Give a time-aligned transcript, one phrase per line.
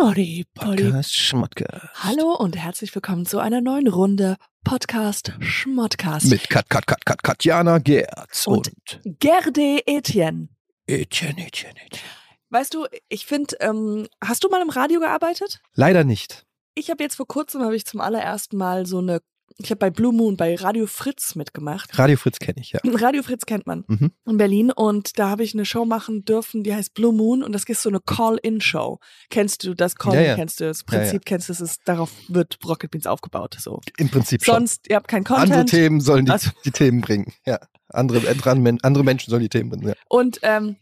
[0.00, 0.84] Schmoddy, Poddy.
[0.84, 1.90] Podcast Schmottke.
[1.92, 6.30] Hallo und herzlich willkommen zu einer neuen Runde Podcast Schmottcast.
[6.30, 10.48] Mit Kat, Kat, Kat, Kat, Katjana Gerz Und- und, Gerde Etienne.
[10.86, 12.02] Etienne, Etienne, Etienne.
[12.48, 15.60] Weißt du, ich finde, ähm, hast du mal im Radio gearbeitet?
[15.74, 16.46] Leider nicht.
[16.74, 19.20] Ich habe jetzt vor kurzem, habe ich zum allerersten Mal so eine,
[19.58, 21.98] ich habe bei Blue Moon, bei Radio Fritz mitgemacht.
[21.98, 22.80] Radio Fritz kenne ich, ja.
[22.84, 24.12] Radio Fritz kennt man Mhm.
[24.26, 27.52] in Berlin und da habe ich eine Show machen dürfen, die heißt Blue Moon und
[27.52, 28.98] das ist so eine Call-In-Show.
[29.28, 30.20] Kennst du das Call-In?
[30.20, 30.34] Ja, ja.
[30.36, 31.00] Kennst du das Ja, ja.
[31.02, 31.24] Prinzip?
[31.26, 31.60] Kennst du das?
[31.60, 33.56] Ist, darauf wird Rocket Beans aufgebaut.
[33.58, 33.80] So.
[33.98, 34.54] Im Prinzip schon.
[34.54, 35.50] Sonst, ihr habt kein Content.
[35.52, 37.32] Andere Themen sollen die, Also- die Themen bringen.
[37.46, 37.58] Ja.
[37.88, 38.36] Andere, äh,
[38.82, 39.88] andere Menschen sollen die Themen bringen.
[39.88, 39.94] Ja.
[40.08, 40.76] Und ähm,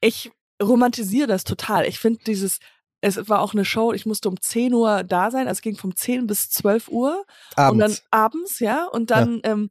[0.00, 0.30] ich
[0.62, 1.86] romantisiere das total.
[1.86, 2.58] Ich finde dieses,
[3.00, 5.76] es war auch eine Show, ich musste um 10 Uhr da sein, also es ging
[5.76, 7.24] vom 10 bis 12 Uhr.
[7.56, 8.02] Und dann Abends.
[8.10, 8.86] abends, ja.
[8.86, 9.70] Und dann, ähm,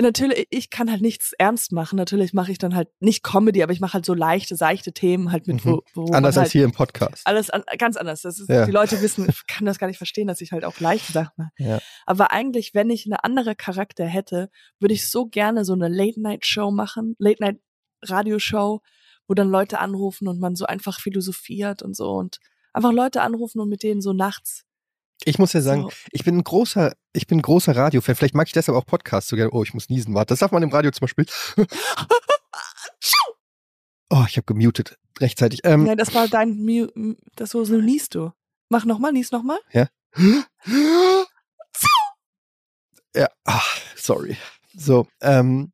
[0.00, 1.96] natürlich, ich kann halt nichts ernst machen.
[1.96, 5.30] Natürlich mache ich dann halt nicht Comedy, aber ich mache halt so leichte, seichte Themen
[5.30, 5.70] halt mit, Mhm.
[5.70, 7.24] wo, wo Anders halt als hier im Podcast.
[7.26, 8.22] alles an, ganz anders.
[8.22, 8.66] Das ist, Ja.
[8.66, 11.32] Die Leute wissen, ich kann das gar nicht verstehen, dass ich halt auch leichte Sachen
[11.36, 11.50] mache.
[11.58, 11.78] Ja.
[12.06, 14.48] Aber eigentlich, wenn ich eine andere Charakter hätte,
[14.80, 18.80] würde ich so gerne so eine Late-Night-Show machen, Late-Night-Radio-Show,
[19.26, 22.38] wo dann Leute anrufen und man so einfach philosophiert und so und
[22.72, 24.64] einfach Leute anrufen und mit denen so nachts.
[25.24, 28.14] Ich muss ja sagen, so, ich bin ein großer, ich bin ein großer Radiofan.
[28.14, 29.52] Vielleicht mag ich deshalb auch Podcasts so gerne.
[29.52, 30.14] Oh, ich muss niesen.
[30.14, 31.26] Warte, das darf man im Radio zum Beispiel.
[34.10, 35.60] Oh, ich habe gemutet rechtzeitig.
[35.64, 36.86] Ähm, Nein, das war dein, Mu
[37.34, 38.30] das so, so niest du.
[38.68, 39.58] Mach nochmal, nies nochmal.
[39.72, 39.88] Ja,
[43.44, 44.36] ach, sorry.
[44.72, 45.72] So, ähm,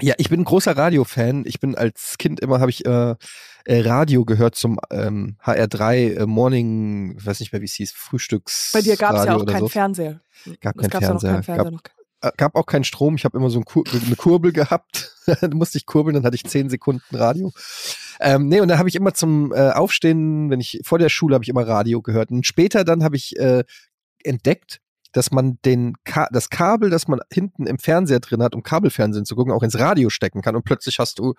[0.00, 1.44] ja, ich bin ein großer Radiofan.
[1.46, 3.14] Ich bin als Kind immer, habe ich äh,
[3.64, 7.92] äh, Radio gehört zum ähm, HR3 äh, Morning, ich weiß nicht mehr, wie es hieß,
[7.92, 8.70] Frühstücks.
[8.72, 9.68] Bei dir gab es ja auch keinen so.
[9.68, 10.20] Fernseher.
[10.60, 11.32] Gab Es keinen Fernseher.
[11.32, 11.70] keinen Fernseher.
[11.72, 13.16] Gab, äh, gab auch keinen Strom.
[13.16, 15.16] Ich habe immer so ein Kur eine Kurbel gehabt.
[15.40, 17.52] da musste ich kurbeln, dann hatte ich zehn Sekunden Radio.
[18.20, 21.34] Ähm, nee, und da habe ich immer zum äh, Aufstehen, wenn ich vor der Schule
[21.34, 22.30] habe ich immer Radio gehört.
[22.30, 23.64] Und später dann habe ich äh,
[24.22, 24.80] entdeckt,
[25.12, 29.24] dass man den Ka das Kabel, das man hinten im Fernseher drin hat, um Kabelfernsehen
[29.24, 30.56] zu gucken, auch ins Radio stecken kann.
[30.56, 31.34] Und plötzlich hast du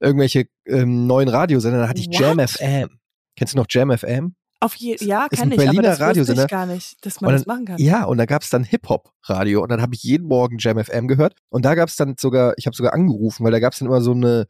[0.00, 1.80] irgendwelche ähm, neuen Radiosender.
[1.80, 2.18] Da hatte ich What?
[2.18, 2.98] Jam FM.
[3.36, 4.34] Kennst du noch Jam FM?
[4.60, 6.44] Auf je, ja, Ist kann ein ich, aber Berliner das wusste Radiosender.
[6.44, 7.78] ich gar nicht, dass man Und das machen kann.
[7.78, 11.08] Ja, und da gab es dann Hip-Hop-Radio und dann habe ich jeden Morgen Jam FM
[11.08, 11.34] gehört.
[11.48, 13.88] Und da gab es dann sogar, ich habe sogar angerufen, weil da gab es dann
[13.88, 14.46] immer so eine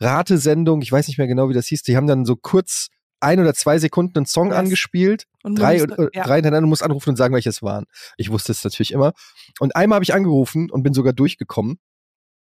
[0.00, 1.82] Ratesendung, ich weiß nicht mehr genau, wie das hieß.
[1.82, 2.88] Die haben dann so kurz
[3.20, 4.56] ein oder zwei Sekunden einen Song Yes.
[4.56, 6.24] angespielt, Und drei, musste- oder, ja.
[6.24, 7.84] drei hintereinander, du musst anrufen und sagen, welches waren.
[8.16, 9.12] Ich wusste es natürlich immer.
[9.58, 11.78] Und einmal habe ich angerufen und bin sogar durchgekommen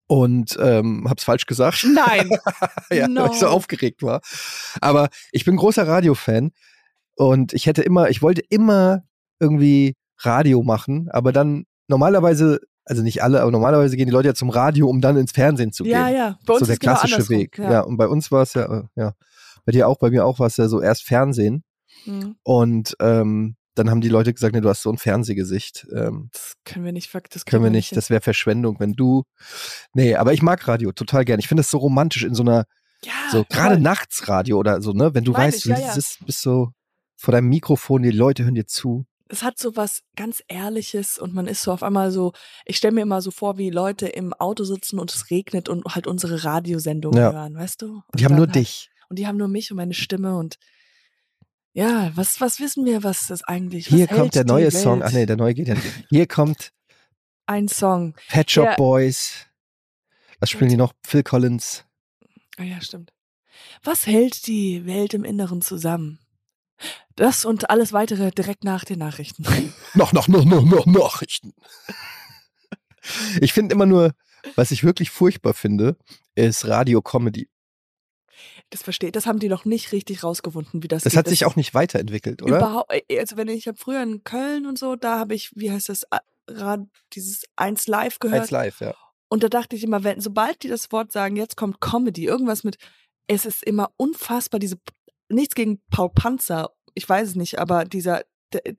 [0.06, 1.86] und ähm, habe es falsch gesagt.
[1.94, 2.28] Nein.
[2.90, 3.52] ja, weil ich so No.
[3.52, 4.20] aufgeregt war.
[4.80, 6.50] Aber ich bin großer Radiofan
[7.16, 9.02] und ich hätte immer, ich wollte immer
[9.38, 14.34] irgendwie Radio machen, aber dann normalerweise, also nicht alle, aber normalerweise gehen die Leute ja
[14.34, 16.16] zum Radio, um dann ins Fernsehen zu Ja, gehen.
[16.16, 16.38] ja.
[16.44, 17.38] Bei uns so der ist genau klassische andersrum.
[17.38, 17.58] Weg.
[17.58, 17.80] Ja.
[17.82, 19.14] und bei uns war es ja, äh, ja,
[19.64, 21.64] bei dir auch, bei mir auch war es ja so erst Fernsehen
[22.06, 22.36] Mhm.
[22.44, 25.86] und ähm, dann haben die Leute gesagt, nee, du hast so ein Fernsehgesicht.
[25.94, 29.24] Ähm, Das können wir nicht, das können wir nicht, das wäre Verschwendung, wenn du.
[29.94, 31.40] Nee, aber ich mag Radio total gern.
[31.40, 32.64] Ich finde es so romantisch in so einer
[33.04, 35.14] Ja, so gerade nachts Radio oder so, ne?
[35.14, 35.92] Wenn du Meine weißt, ich, du ja, ja.
[35.92, 36.70] sitzt, bist so
[37.16, 39.04] vor deinem Mikrofon, die Leute hören dir zu.
[39.28, 42.32] Es hat so was ganz Ehrliches und man ist so auf einmal so,
[42.64, 45.84] ich stelle mir immer so vor, wie Leute im Auto sitzen und es regnet und
[45.94, 47.32] halt unsere Radiosendung Ja.
[47.32, 48.02] hören, weißt du?
[48.08, 48.89] Und die haben nur halt, dich.
[49.10, 50.56] Und die haben nur mich und meine Stimme und
[51.72, 54.70] ja, was, was wissen wir, was das eigentlich Hier was kommt der neue?
[54.70, 55.02] Song.
[55.02, 56.04] Ach nee, der neue geht ja nicht.
[56.08, 56.72] Hier kommt
[57.46, 58.14] Ein Song.
[58.28, 59.46] Pet Shop Der- Boys.
[60.40, 60.94] Was spielen die noch?
[61.04, 61.84] Phil Collins.
[62.56, 63.12] Ah ja, stimmt.
[63.82, 66.18] Was hält die Welt im Inneren zusammen?
[67.14, 69.44] Das und alles weitere direkt nach den Nachrichten.
[69.94, 71.52] Noch, noch, noch, noch, noch Nachrichten.
[73.40, 74.12] Ich finde immer nur,
[74.54, 75.96] was ich wirklich furchtbar finde,
[76.36, 77.48] ist Radio-Comedy.
[78.70, 81.56] Das versteht, das haben die noch nicht richtig rausgefunden, wie das Das hat sich auch
[81.56, 82.58] nicht weiterentwickelt, oder?
[82.58, 85.88] Überhaupt, also wenn ich habe früher in Köln und so, da habe ich, wie heißt
[85.88, 86.04] das,
[86.48, 86.80] Rad,
[87.12, 88.40] dieses 1 Live gehört.
[88.40, 88.94] Als live, ja.
[89.28, 92.64] Und da dachte ich immer, wenn, sobald die das Wort sagen, jetzt kommt Comedy, irgendwas
[92.64, 92.76] mit,
[93.28, 94.76] es ist immer unfassbar, diese,
[95.28, 98.22] nichts gegen Paul Panzer, ich weiß es nicht, aber dieser,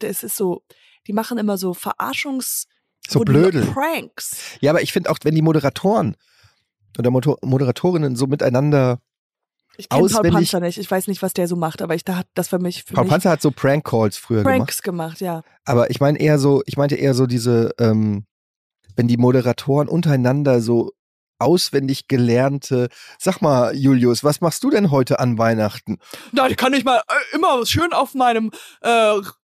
[0.02, 0.64] es ist so,
[1.08, 2.68] die machen immer so Verarschungs,
[3.08, 3.66] So blödel.
[3.66, 4.58] Pranks.
[4.60, 6.18] Ja, aber ich finde auch, wenn die Moderatoren
[6.98, 9.00] oder Motor Moderatorinnen so miteinander.
[9.78, 12.18] Ich kenne Paul Panzer nicht, ich weiß nicht, was der so macht, aber ich da
[12.18, 14.58] hat das für mich, für Paul mich Panzer hat so Prank-Calls früher gemacht.
[14.58, 15.44] Pranks gemacht, ja.
[15.66, 18.26] Aber ich meine eher so, ich meinte eher so diese, ähm,
[18.96, 20.92] wenn die Moderatoren untereinander so
[21.40, 25.98] auswendig gelernte, sag mal, Julius, was machst du denn heute an Weihnachten?
[26.32, 28.52] Na, die kann ich mal äh, immer schön auf meinem
[28.82, 29.16] äh,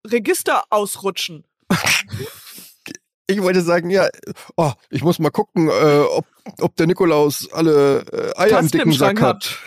[0.06, 1.44] Register ausrutschen.
[3.26, 4.08] Ich wollte sagen, ja,
[4.56, 6.26] oh, ich muss mal gucken, äh, ob,
[6.60, 9.58] ob der Nikolaus alle äh, Eier im Tasten im dicken Sack Schrank hat.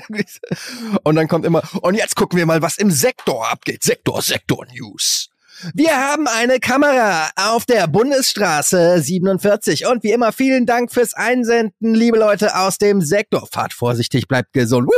[1.04, 3.82] und dann kommt immer, und jetzt gucken wir mal, was im Sektor abgeht.
[3.82, 5.30] Sektor, Sektor News.
[5.74, 11.94] Wir haben eine Kamera auf der Bundesstraße 47 und wie immer vielen Dank fürs Einsenden,
[11.94, 13.46] liebe Leute aus dem Sektor.
[13.46, 14.88] Fahrt vorsichtig, bleibt gesund.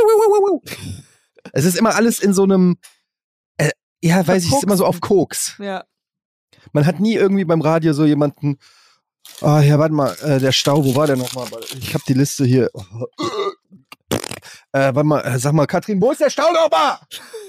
[1.53, 2.77] Es ist immer alles in so einem,
[3.57, 3.69] äh,
[4.01, 5.55] ja, weiß ich, ist immer so auf Koks.
[5.59, 5.83] Ja.
[6.71, 8.57] Man hat nie irgendwie beim Radio so jemanden,
[9.41, 11.47] oh ja, warte mal, äh, der Stau, wo war der nochmal?
[11.79, 12.71] Ich habe die Liste hier.
[14.75, 16.99] Äh, warte mal, äh, sag mal, Katrin, wo ist der Stau nochmal?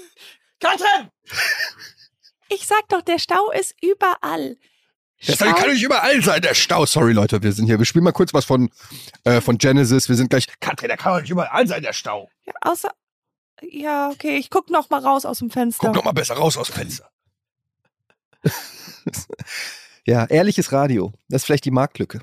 [0.61, 1.11] Katrin!
[2.47, 4.55] Ich sag doch, der Stau ist überall.
[5.27, 6.85] Der Stau kann nicht überall sein, der Stau.
[6.85, 7.79] Sorry, Leute, wir sind hier.
[7.79, 8.69] Wir spielen mal kurz was von,
[9.25, 10.07] äh, von Genesis.
[10.07, 10.47] Wir sind gleich.
[10.61, 12.29] Katrin, der kann doch nicht überall sein, der Stau.
[12.45, 12.91] Ja, außer.
[13.61, 15.87] Ja, okay, ich guck noch mal raus aus dem Fenster.
[15.87, 17.11] Guck noch mal besser raus aus dem Fenster.
[20.05, 21.11] ja, ehrliches Radio.
[21.27, 22.21] Das ist vielleicht die Marktlücke.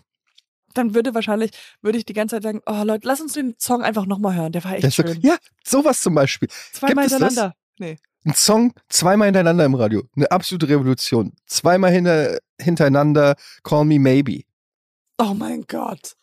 [0.74, 1.50] Dann würde wahrscheinlich,
[1.82, 4.34] würde ich die ganze Zeit sagen, oh Leute, lass uns den Song einfach noch mal
[4.34, 4.52] hören.
[4.52, 5.20] Der war echt so- schön.
[5.22, 6.48] Ja, sowas zum Beispiel.
[6.72, 7.12] Zweimal das?
[7.12, 7.54] hintereinander.
[7.78, 7.98] Nee.
[8.26, 10.02] Ein Song zweimal hintereinander im Radio.
[10.16, 11.32] Eine absolute Revolution.
[11.46, 14.44] Zweimal hinter, hintereinander Call Me Maybe.
[15.18, 16.14] Oh mein Gott.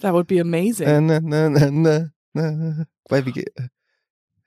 [0.00, 0.86] That would be amazing.
[0.86, 2.84] Na, na, na, na, na.
[3.08, 3.52] Weil wie ge-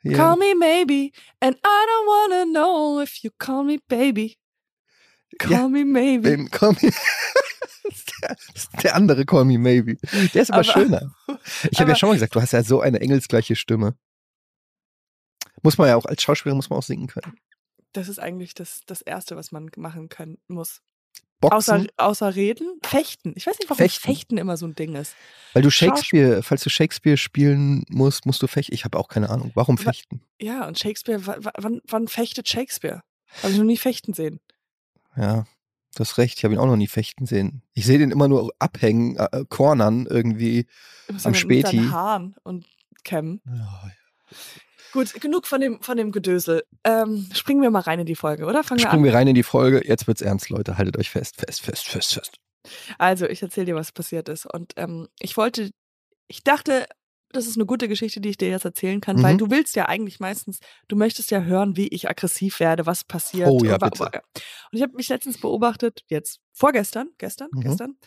[0.03, 0.13] äh.
[0.13, 1.11] Call me maybe,
[1.41, 4.37] and I don't wanna know if you call me baby.
[5.37, 6.45] Call Ja, me maybe.
[6.49, 6.91] Call Me.
[7.83, 7.97] das,
[8.53, 9.95] ist der, der andere Call Me Maybe.
[10.33, 11.13] Der ist aber, Aber- schöner.
[11.71, 13.95] Ich habe ja schon mal gesagt, du hast ja so eine engelsgleiche Stimme.
[15.63, 17.37] Muss man ja auch, als Schauspieler muss man auch singen können.
[17.93, 20.81] Das ist eigentlich das, das Erste, was man machen können muss.
[21.39, 23.33] Boxen, Außer, außer reden, fechten.
[23.35, 24.01] Ich weiß nicht, warum Fechten.
[24.05, 24.37] fechten.
[24.37, 25.15] immer so ein Ding ist.
[25.53, 28.73] weil du Shakespeare, falls du Shakespeare spielen musst, musst du fechten.
[28.75, 29.51] Ich habe auch keine Ahnung.
[29.55, 30.21] Warum Wa- fechten?
[30.39, 33.01] Ja, und Shakespeare, wa- wa- wann, wann fechtet Shakespeare?
[33.41, 34.39] Habe ich noch nie fechten sehen.
[35.17, 35.45] Ja,
[35.95, 36.37] du hast recht.
[36.37, 37.61] Ich habe ihn auch noch nie fechten sehen.
[37.73, 40.67] Ich sehe den immer nur abhängen, äh, äh, cornern irgendwie.
[41.07, 41.77] Am mit- mit Späti.
[41.77, 42.65] deinen Haaren und
[43.03, 43.41] kämmen.
[43.45, 43.91] Ja,
[44.93, 46.63] Gut, genug von dem, von dem Gedösel.
[46.83, 48.61] Ähm, springen wir mal rein in die Folge, oder?
[48.63, 49.05] Fangen wir Springen an.
[49.05, 49.81] wir rein in die Folge.
[49.87, 50.77] Jetzt wird's ernst, Leute.
[50.77, 52.35] Haltet euch fest, fest, fest, fest, fest.
[52.97, 54.45] Also, ich erzähle dir, was passiert ist.
[54.45, 55.71] Und ähm, ich wollte,
[56.27, 56.85] ich dachte,
[57.33, 59.37] das ist eine gute Geschichte, die ich dir jetzt erzählen kann, weil Mhm.
[59.39, 63.49] du willst ja eigentlich meistens, du möchtest ja hören, wie ich aggressiv werde, was passiert.
[63.49, 64.03] Oh ja, und, bitte.
[64.03, 67.61] und ich habe mich letztens beobachtet, jetzt vorgestern, gestern, Mhm.
[67.61, 67.97] gestern.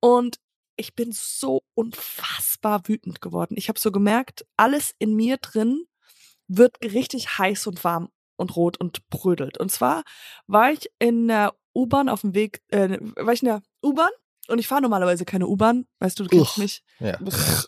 [0.00, 0.36] Und
[0.76, 3.54] ich bin so unfassbar wütend geworden.
[3.56, 5.84] Ich habe so gemerkt, alles in mir drin
[6.46, 9.58] wird richtig heiß und warm und rot und brödelt.
[9.58, 10.04] Und zwar
[10.46, 14.10] war ich in der U-Bahn auf dem Weg, äh, war ich in der U-Bahn
[14.48, 16.56] und ich fahre normalerweise keine U-Bahn, weißt du, du kennst Uch.
[16.58, 16.82] mich.
[17.00, 17.18] Ja.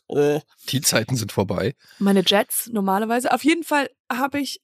[0.09, 0.41] Äh.
[0.69, 1.75] Die Zeiten sind vorbei.
[1.99, 3.33] Meine Jets normalerweise.
[3.33, 4.61] Auf jeden Fall habe ich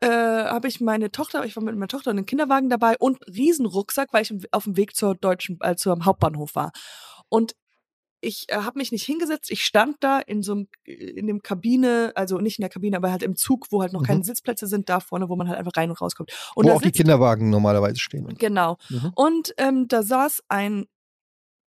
[0.00, 3.24] äh, habe ich meine Tochter, ich war mit meiner Tochter in den Kinderwagen dabei und
[3.24, 6.72] einen riesen Rucksack, weil ich auf dem Weg zur deutschen, äh, zum Hauptbahnhof war.
[7.28, 7.54] Und
[8.20, 12.10] ich äh, habe mich nicht hingesetzt, ich stand da in so einem, in dem Kabine,
[12.16, 14.06] also nicht in der Kabine, aber halt im Zug, wo halt noch Mhm.
[14.06, 16.32] keine Sitzplätze sind, da vorne, wo man halt einfach rein und rauskommt.
[16.56, 18.26] Und Wo auch die sitzt, Kinderwagen normalerweise stehen.
[18.38, 18.78] genau.
[18.88, 19.12] Mhm.
[19.14, 20.86] Und ähm, da saß ein,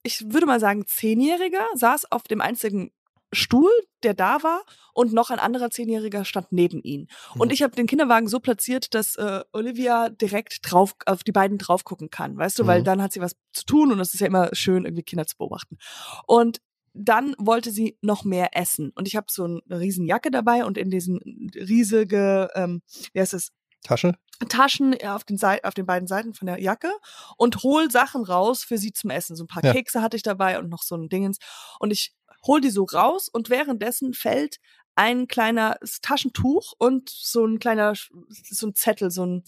[0.04, 2.92] ich würde mal sagen, Zehnjähriger, saß auf dem einzigen
[3.32, 3.70] Stuhl,
[4.02, 4.64] der da war,
[4.94, 7.08] und noch ein anderer Zehnjähriger stand neben ihm.
[7.38, 7.54] Und Mhm.
[7.54, 11.84] ich habe den Kinderwagen so platziert, dass äh, Olivia direkt drauf auf die beiden drauf
[11.84, 12.86] gucken kann, weißt du, weil Mhm.
[12.86, 15.38] dann hat sie was zu tun und es ist ja immer schön, irgendwie Kinder zu
[15.38, 15.78] beobachten.
[16.26, 16.60] Und
[16.94, 18.92] dann wollte sie noch mehr essen.
[18.96, 21.20] Und ich habe so eine riesen Jacke dabei und in diesen
[21.56, 22.82] riesige, ähm,
[23.14, 23.52] wie heißt es,
[23.84, 24.16] Tasche?
[24.48, 26.92] Taschen auf den, Sei- auf den beiden Seiten von der Jacke
[27.38, 29.36] und hol Sachen raus für sie zum Essen.
[29.36, 29.74] So ein paar Ja.
[29.74, 31.38] Kekse hatte ich dabei und noch so ein Dingens.
[31.80, 32.14] Und ich
[32.48, 34.58] hol die so raus und währenddessen fällt
[34.96, 37.94] ein kleiner Taschentuch und so ein kleiner,
[38.30, 39.44] so ein Zettel, so ein,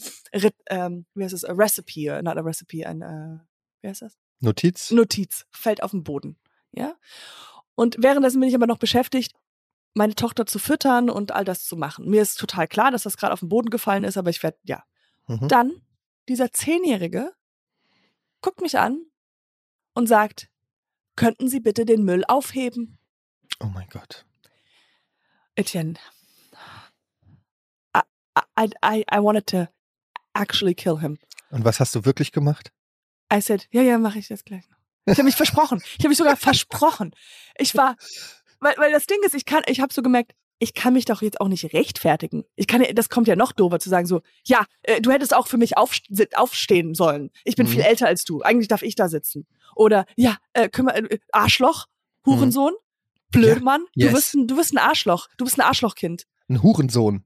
[0.70, 3.40] ähm, wie heißt es, a Recipe, äh, not a Recipe, ein, äh,
[3.82, 4.18] wie heißt das?
[4.40, 4.92] Notiz?
[4.92, 6.38] Notiz, fällt auf den Boden.
[6.72, 6.96] Ja.
[7.76, 9.34] Und währenddessen bin ich aber noch beschäftigt,
[9.94, 12.10] meine Tochter zu füttern und all das zu machen.
[12.10, 14.58] Mir ist total klar, dass das gerade auf den Boden gefallen ist, aber ich werde,
[14.64, 14.84] ja.
[15.28, 15.48] Mhm.
[15.48, 15.82] Dann,
[16.30, 17.34] dieser Zehnjährige
[18.42, 19.06] guckt mich an
[19.94, 20.50] und sagt,
[21.16, 22.98] könnten Sie bitte den Müll aufheben?
[23.60, 24.26] Oh mein Gott.
[25.56, 25.96] Etienne,
[27.96, 28.02] I,
[28.58, 29.68] I, I, I wanted to
[30.34, 31.20] actually kill him.
[31.50, 32.72] Und was hast du wirklich gemacht?
[33.32, 34.78] I said, ja, ja, mache ich jetzt gleich noch.
[35.06, 35.82] Ich habe mich versprochen.
[35.84, 37.14] Ich habe mich sogar versprochen.
[37.58, 37.96] Ich war,
[38.62, 41.22] weil, weil das Ding ist, ich kann, ich habe so gemerkt, ich kann mich doch
[41.24, 42.44] jetzt auch nicht rechtfertigen.
[42.56, 45.34] Ich kann, ja- das kommt ja noch doofer zu sagen so, ja, äh, du hättest
[45.36, 45.92] auch für mich auf,
[46.36, 47.32] aufstehen sollen.
[47.44, 47.72] Ich bin Mhm.
[47.72, 48.42] viel älter als du.
[48.42, 49.48] Eigentlich darf ich da sitzen.
[49.76, 51.88] Oder ja, äh, kümmer, äh, Arschloch,
[52.26, 52.74] Hurensohn,
[53.32, 53.88] Blödmann, Mhm.
[53.96, 54.14] Ja, du yes.
[54.22, 56.28] bist ein, du bist ein Arschloch, du bist ein Arschlochkind.
[56.50, 57.26] Ein Hurensohn.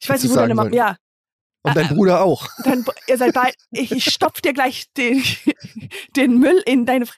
[0.00, 0.96] Ich weiß nicht, du wo deine Mama, ja,
[1.62, 2.46] Und dein Bruder auch.
[2.64, 5.24] Dein, ihr seid beide, ich, ich stopf dir gleich den,
[6.16, 7.06] den Müll in deine.
[7.06, 7.16] Fr-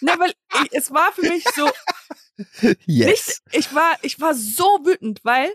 [0.00, 0.32] Ne, weil
[0.64, 1.68] ich, es war für mich so,
[2.86, 3.06] Yes.
[3.06, 5.52] Nicht, ich war, ich war so wütend, weil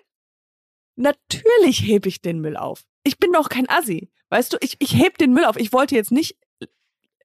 [0.95, 2.83] natürlich hebe ich den Müll auf.
[3.03, 4.11] Ich bin doch kein Assi.
[4.29, 5.57] Weißt du, ich, ich heb den Müll auf.
[5.57, 6.37] Ich wollte jetzt nicht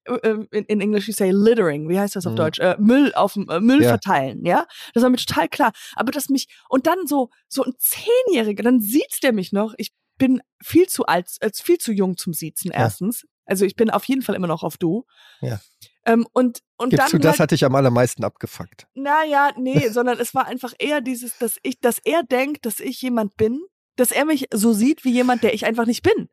[0.07, 2.37] äh, in, in Englisch you say littering, wie heißt das auf Mhm.
[2.37, 2.59] Deutsch?
[2.61, 3.91] Äh, Müll auf dem äh, Müll Ja.
[3.91, 4.67] verteilen, ja?
[4.95, 5.73] Das war mir total klar.
[5.95, 9.75] Aber dass mich und dann so so ein Zehnjähriger, dann sieht's der mich noch.
[9.77, 13.27] Ich bin viel zu alt, als viel zu jung zum Siezen erstens.
[13.47, 15.05] Also ich bin auf jeden Fall immer noch auf du.
[15.41, 15.61] Ja.
[16.07, 18.87] Ähm, und und Gib dann zu, das halt, hat dich am allermeisten abgefuckt.
[18.95, 23.01] naja, nee, sondern es war einfach eher dieses, dass ich, dass er denkt, dass ich
[23.03, 23.61] jemand bin,
[23.97, 26.29] dass er mich so sieht wie jemand, der ich einfach nicht bin.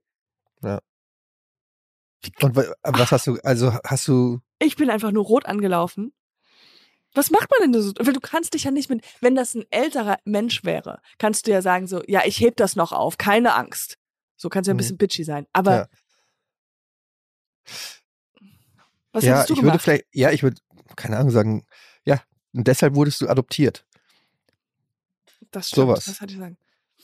[2.41, 6.13] Und wa- was hast du, also hast du, Ich bin einfach nur rot angelaufen.
[7.13, 7.91] Was macht man denn so?
[7.99, 11.51] Weil du kannst dich ja nicht mit, wenn das ein älterer Mensch wäre, kannst du
[11.51, 13.97] ja sagen so, ja, ich heb das noch auf, keine Angst.
[14.37, 14.79] So kannst du ja ein Mhm.
[14.79, 15.45] bisschen bitchy sein.
[15.51, 15.87] Aber Ja.
[19.11, 19.83] Was ja, hättest du ich würde gemacht?
[19.83, 20.57] vielleicht, ja, ich würde,
[20.95, 21.65] keine Ahnung, sagen,
[22.05, 22.21] ja,
[22.53, 23.85] und deshalb wurdest du adoptiert.
[25.51, 25.87] das stimmt.
[25.87, 26.07] sowas.
[26.07, 26.57] Was hatte ich sagen?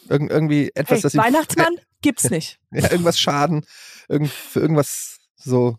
[0.09, 2.59] Irg irgendwie etwas, Hey, das Weihnachtsmann gibt's nicht.
[2.71, 3.65] ja, irgendwas schaden,
[4.07, 5.77] irgend, für irgendwas so,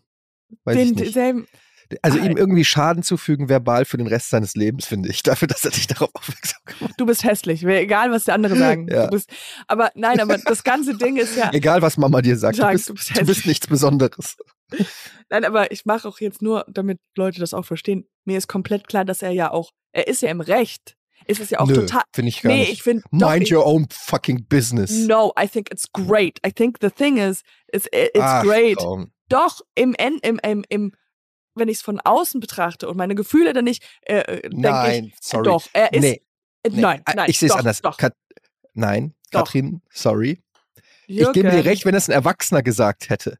[0.65, 1.15] weiß ich Den, nicht.
[1.15, 1.47] denselben,
[2.01, 5.23] Also Ah, ihm irgendwie Schaden zufügen, verbal für den Rest seines Lebens, finde ich.
[5.23, 8.87] Dafür, dass er dich darauf aufmerksam gemacht du bist hässlich, egal was die anderen sagen.
[8.89, 9.05] Ja.
[9.05, 9.29] Du bist,
[9.67, 11.55] aber nein, aber das ganze Ding ist ja, hat.
[11.55, 14.37] Egal, was Mama dir sagt, Sag, du, bist, du bist du bist nichts Besonderes.
[15.29, 18.07] Nein, aber ich mache auch jetzt nur, damit Leute das auch verstehen.
[18.25, 20.95] Mir ist komplett klar, dass er ja auch, er ist ja im Recht.
[21.25, 22.01] Ist es ja auch Nö, total.
[22.15, 22.71] finde ich gar Nee, nicht.
[22.73, 23.03] ich finde.
[23.11, 24.91] Mind your own fucking business.
[24.91, 26.39] No, I think it's great.
[26.45, 28.77] I think the thing is, it's, it's Ach, great.
[28.77, 29.11] komm.
[29.27, 30.93] Doch, im, im, im, im,
[31.55, 34.61] wenn ich es von außen betrachte und meine Gefühle dann nicht, äh, äh, denke ich,
[34.61, 35.43] Nein, sorry.
[35.43, 36.01] doch, er ist.
[36.01, 36.21] nee,
[36.63, 36.81] äh, nee.
[36.81, 37.29] Nein, Ah, nein.
[37.29, 37.81] Ich sehe es doch, anders.
[37.81, 38.13] Doch, Kat
[38.73, 39.43] Nein, Doch.
[39.43, 40.41] Katrin, sorry.
[41.05, 41.33] Ich Jürgen.
[41.33, 43.37] gebe dir recht, wenn das ein Erwachsener gesagt hätte.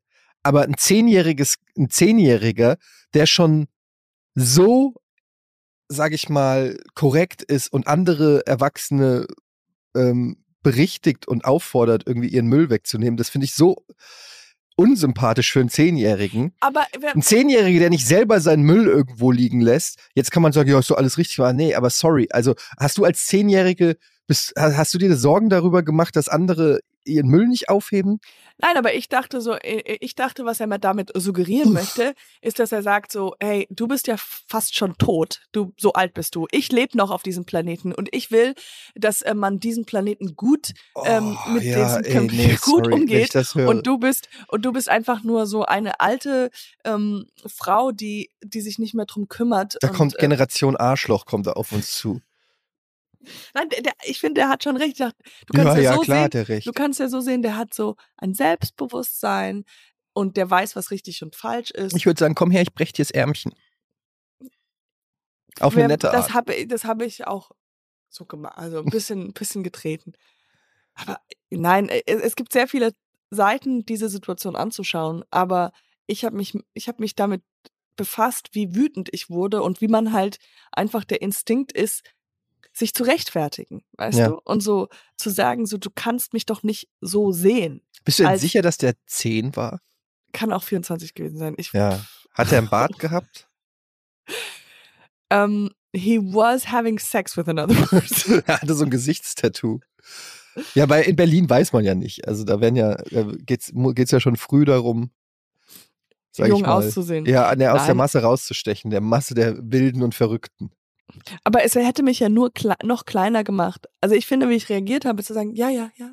[0.49, 2.77] Aber ein Zehnjähriges, ein Zehnjähriger,
[3.13, 3.67] der schon
[4.33, 4.95] so,
[5.89, 9.27] sag ich mal, korrekt ist und andere Erwachsene
[9.95, 13.85] ähm, berichtigt und auffordert, irgendwie ihren Müll wegzunehmen, das finde ich so
[14.75, 16.55] unsympathisch für einen Zehnjährigen.
[16.61, 19.99] Aber Ein Zehnjähriger, der nicht selber seinen Müll irgendwo liegen lässt.
[20.15, 21.53] Jetzt kann man sagen, ja, ist so alles richtig war.
[21.53, 22.27] Nee, aber sorry.
[22.31, 26.79] Also hast du als Zehnjährige, bist, hast du dir Sorgen darüber gemacht, dass andere
[27.09, 28.19] ihren Müll nicht aufheben?
[28.57, 32.59] Nein, aber ich dachte so, äh, ich dachte, was er mir damit suggerieren möchte, ist,
[32.59, 35.41] dass er sagt so, hey, du bist ja fast schon tot.
[35.51, 36.47] Du, so alt bist du.
[36.51, 38.55] Ich lebe noch auf diesem Planeten und ich will,
[38.95, 40.73] dass äh, man diesen Planeten gut,
[41.05, 43.35] ähm, Oh, mit ja, diesem ey, nee, gut sorry, umgeht.
[43.55, 46.49] Und du bist, und du bist einfach nur so eine alte
[46.83, 49.77] ähm, Frau, die, die sich nicht mehr drum kümmert.
[49.81, 52.21] da und, kommt äh, Generation Arschloch kommt da auf uns zu.
[53.53, 54.99] Nein, der, der, ich finde, der hat schon recht.
[54.99, 55.09] Du
[55.53, 56.61] kannst Ja, ja, so klar, sehen.
[56.63, 59.65] Du kannst ja so sehen, der hat so ein Selbstbewusstsein
[60.13, 61.95] und der weiß, was richtig und falsch ist.
[61.95, 63.53] Ich würde sagen, komm her, ich brech dir das Ärmchen.
[65.59, 66.33] Auf eine Wer- nette das Art.
[66.33, 67.51] habe das habe ich auch
[68.09, 70.13] so gemacht, also ein bisschen, ein bisschen getreten.
[70.95, 72.93] Aber nein, äh, es, es gibt sehr viele
[73.31, 75.23] Seiten, diese Situation anzuschauen.
[75.29, 75.71] Aber
[76.07, 77.43] ich habe mich, ich habe mich damit
[77.95, 80.39] befasst, wie wütend ich wurde und wie man halt
[80.71, 82.03] einfach der Instinkt ist,
[82.79, 84.27] sich zu rechtfertigen, weißt Ja.
[84.29, 84.39] du?
[84.43, 87.81] Und so zu sagen, so du kannst mich doch nicht so sehen.
[88.05, 89.81] Bist du denn sicher, dass der 10 war?
[90.31, 91.53] Kann auch 24 gewesen sein.
[91.57, 91.99] Ich, Ja.
[92.33, 93.47] Hat er einen Bart gehabt?
[95.29, 98.41] Ähm, he was having sex with another person.
[98.47, 99.79] er hatte so ein Gesichtstattoo.
[100.73, 102.27] Ja, weil in Berlin weiß man ja nicht.
[102.27, 105.11] Also da werden ja, da geht's, geht's ja schon früh darum,
[106.31, 107.25] sag jung auszusehen.
[107.25, 107.97] ja, ne, aus der Nein.
[107.97, 110.71] Masse rauszustechen, der Masse der Wilden und Verrückten.
[111.43, 113.87] Aber es hätte mich ja nur kle noch kleiner gemacht.
[114.01, 116.09] Also ich finde, wie ich reagiert habe, zu sagen, ja, ja, ja,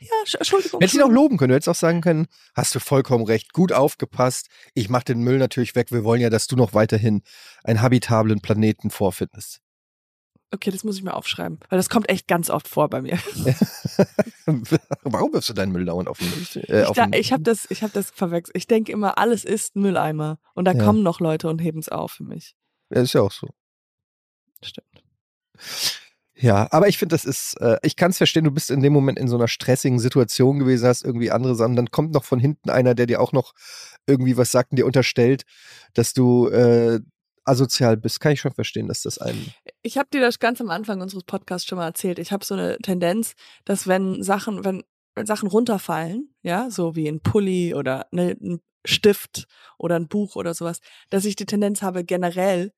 [0.00, 0.80] ja, Sch- Entschuldigung.
[0.80, 3.52] Hättest du ihn auch loben können, du hättest auch sagen können, hast du vollkommen recht,
[3.52, 7.22] gut aufgepasst, ich mach den Müll natürlich weg, wir wollen ja, dass du noch weiterhin
[7.64, 9.60] einen habitablen Planeten vorfindest.
[10.50, 13.18] Okay, das muss ich mir aufschreiben, weil das kommt echt ganz oft vor bei mir.
[15.02, 16.46] Warum wirfst du deinen Müll dauernd auf den Müll?
[16.68, 18.56] Äh, Ich, da, ich habe das, ich habe das verwechselt.
[18.56, 20.82] Ich denke immer, alles ist ein Mülleimer und da Ja.
[20.84, 22.54] kommen noch Leute und heben es auf für mich.
[22.90, 23.48] ja, ist ja auch so.
[24.62, 25.02] Stimmt.
[26.40, 28.92] Ja, aber ich finde, das ist, äh, ich kann es verstehen, du bist in dem
[28.92, 32.38] Moment in so einer stressigen Situation gewesen, hast irgendwie andere Sachen, dann kommt noch von
[32.38, 33.54] hinten einer, der dir auch noch
[34.06, 35.42] irgendwie was sagt und dir unterstellt,
[35.94, 37.00] dass du äh,
[37.44, 38.20] asozial bist.
[38.20, 39.52] Kann ich schon verstehen, dass das einen.
[39.82, 42.20] Ich habe dir das ganz am Anfang unseres Podcasts schon mal erzählt.
[42.20, 43.34] Ich habe so eine Tendenz,
[43.64, 44.84] dass wenn Sachen, wenn,
[45.16, 49.46] wenn Sachen runterfallen, ja, so wie ein Pulli oder ne, ein Stift
[49.76, 50.78] oder ein Buch oder sowas,
[51.10, 52.72] dass ich die Tendenz habe, generell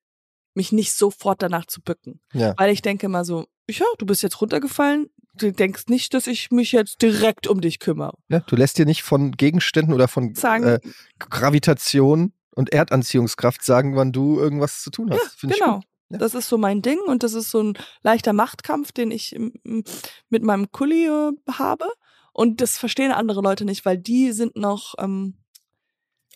[0.55, 2.21] mich nicht sofort danach zu bücken.
[2.33, 2.55] Ja.
[2.57, 6.51] Weil ich denke immer so, ja, du bist jetzt runtergefallen, du denkst nicht, dass ich
[6.51, 8.17] mich jetzt direkt um dich kümmere.
[8.29, 10.81] Ja, du lässt dir nicht von Gegenständen oder von Sagen, äh,
[11.19, 15.43] Gravitation und Erdanziehungskraft sagen, wann du irgendwas zu tun hast.
[15.43, 15.81] ja, genau.
[16.11, 16.19] Ja.
[16.19, 19.81] Das ist so mein Ding und das ist so ein leichter Machtkampf, den ich mm,
[20.29, 21.87] mit meinem Kuli äh, habe.
[22.33, 25.37] Und das verstehen andere Leute nicht, weil die sind noch, ähm,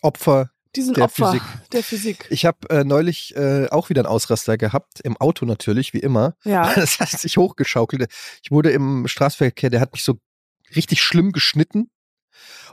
[0.01, 0.51] Opfer.
[0.75, 1.43] Die sind Der Opfer Physik.
[1.71, 2.27] der Physik.
[2.29, 6.35] Ich habe äh, neulich äh, auch wieder einen Ausraster gehabt, im Auto natürlich, wie immer.
[6.43, 6.73] Ja.
[6.75, 8.11] Das hat sich hochgeschaukelt.
[8.43, 10.19] Ich wurde im Straßenverkehr, der hat mich so
[10.75, 11.89] richtig schlimm geschnitten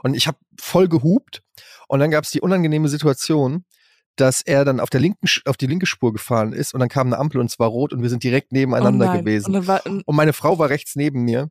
[0.03, 1.41] und ich habe voll gehupt
[1.87, 3.65] und dann gab es die unangenehme Situation,
[4.15, 7.07] dass er dann auf der linken auf die linke Spur gefahren ist und dann kam
[7.07, 9.55] eine Ampel und es war rot und wir sind direkt nebeneinander oh gewesen.
[9.55, 11.49] Und war, Und meine Frau war rechts neben mir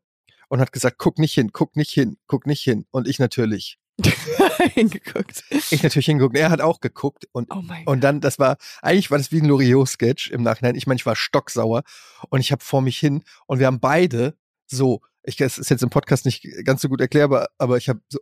[0.48, 2.84] und hat gesagt, guck nicht hin, guck nicht hin, guck nicht hin.
[2.90, 3.78] Und ich natürlich.
[4.74, 5.44] hingeguckt.
[5.70, 6.36] Ich natürlich hingeguckt.
[6.36, 9.40] Er hat auch geguckt und Oh mein und dann, das war, eigentlich war das wie
[9.40, 10.74] ein Loriot-Sketch im Nachhinein.
[10.74, 11.82] Ich meine, ich war stocksauer
[12.30, 15.82] und ich habe vor mich hin und wir haben beide so, ich das ist jetzt
[15.82, 18.18] im Podcast nicht ganz so gut erklärbar, aber ich habe so,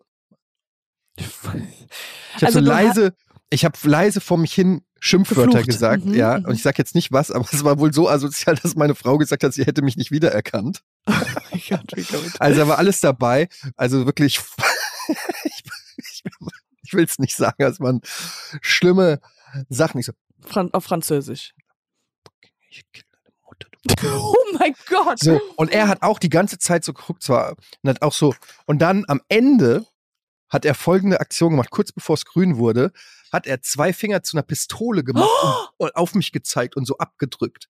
[1.16, 1.66] ich habe
[2.42, 3.14] Also so leise,
[3.50, 5.66] ich habe leise vor mich hin Schimpfwörter Geflucht.
[5.66, 6.44] gesagt, Mhm, ja, mhm.
[6.46, 9.16] und ich sag jetzt nicht was, aber es war wohl so asozial, dass meine Frau
[9.16, 10.82] gesagt hat, sie hätte mich nicht wiedererkannt.
[11.06, 11.12] Oh
[11.94, 12.34] gut.
[12.38, 13.48] Also da war alles dabei.
[13.76, 14.40] Also wirklich,
[16.82, 18.00] ich, will es nicht sagen, es waren
[18.60, 19.20] schlimme
[19.68, 20.00] Sachen.
[20.00, 21.54] Ich so, Fran auf Französisch.
[22.70, 25.18] ich kill deine Mutter, du Oh mein Gott.
[25.18, 28.34] So, und er hat auch die ganze Zeit so geguckt, zwar, und hat auch so,
[28.66, 29.86] und dann am Ende
[30.48, 32.92] hat er folgende Aktion gemacht, kurz bevor es grün wurde,
[33.32, 36.98] hat er zwei Finger zu einer Pistole gemacht und, und auf mich gezeigt und so
[36.98, 37.68] abgedrückt.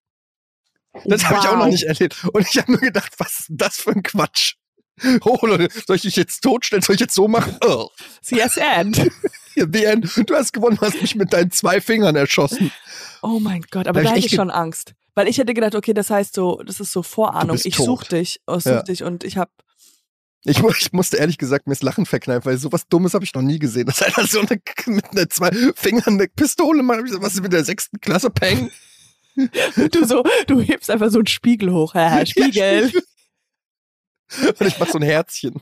[1.05, 1.71] Das habe ich auch noch Wow.
[1.71, 2.25] nicht erlebt.
[2.33, 4.55] Und ich habe nur gedacht, was ist das für ein Quatsch?
[5.25, 6.81] Oh Leute, soll ich dich jetzt totstellen?
[6.83, 7.57] Soll ich jetzt so machen?
[7.65, 7.87] Oh,
[8.21, 8.93] CSN.
[9.55, 10.11] the end.
[10.29, 12.71] Du hast gewonnen, hast mich mit deinen zwei Fingern erschossen.
[13.21, 14.93] Oh mein Gott, aber Da da ich hätte ich schon Angst.
[15.13, 17.57] Weil ich hätte gedacht, okay, das heißt so, das ist so Vorahnung.
[17.63, 17.85] Ich tot.
[17.85, 18.81] such dich, ich such Ja.
[18.83, 19.49] dich und ich hab,
[20.45, 23.41] Ich, ich musste ehrlich gesagt mir das Lachen verkneifen, weil sowas Dummes habe ich noch
[23.41, 23.87] nie gesehen.
[23.87, 26.99] Dass einer so eine, mit einer zwei Fingern eine Pistole macht.
[27.21, 28.71] Was ist mit der sechsten Klasse Peng?
[29.91, 32.91] du so, du hebst einfach so einen Spiegel hoch, Herr Spiegel.
[34.59, 35.55] Und ich mach so ein Herzchen.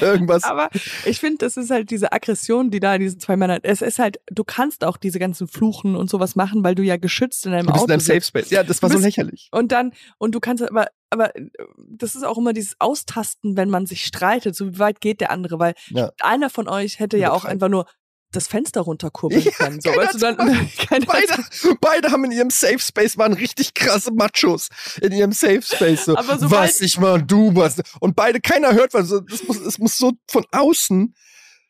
[0.00, 0.44] Irgendwas.
[0.44, 0.70] Aber
[1.04, 3.98] ich finde, das ist halt diese Aggression, die da in diesen zwei Männern, es ist
[3.98, 7.52] halt, du kannst auch diese ganzen Fluchen und sowas machen, weil du ja geschützt in
[7.52, 8.20] deinem Du bist in Auto einem Safe.
[8.20, 8.50] Space.
[8.50, 9.48] Ja, das war Du so bist- lächerlich.
[9.52, 11.32] Und dann, und du kannst aber, aber
[11.76, 15.30] das ist auch immer dieses Austasten, wenn man sich streitet, so wie weit geht der
[15.30, 16.10] andere, weil Ja.
[16.20, 17.86] einer von euch hätte ja auch einfach nur
[18.32, 19.80] das Fenster runterkurbeln können.
[19.80, 20.36] So, weißt du, dann,
[21.06, 21.44] Beide,
[21.80, 24.68] beide haben in ihrem Safe Space, waren richtig krasse Machos
[25.00, 26.06] in ihrem Safe Space.
[26.06, 27.80] So, Aber sobald- was ich mal, du was.
[28.00, 29.08] Und beide, keiner hört was.
[29.08, 31.14] So, Das muss, es muss so von außen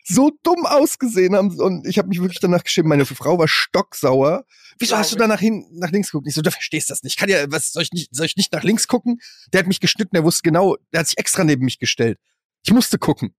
[0.04, 1.60] so dumm ausgesehen haben.
[1.60, 4.44] Und ich habe mich wirklich danach geschrieben, meine Frau war stocksauer.
[4.78, 6.26] Wieso hast du da nach, hin, nach links geguckt?
[6.28, 7.16] Ich so, du verstehst das nicht.
[7.18, 9.20] Kann ja, was soll ich nicht, soll ich nicht nach links gucken?
[9.52, 12.18] Der hat mich geschnitten, der wusste genau, der hat sich extra neben mich gestellt.
[12.64, 13.34] Ich musste gucken.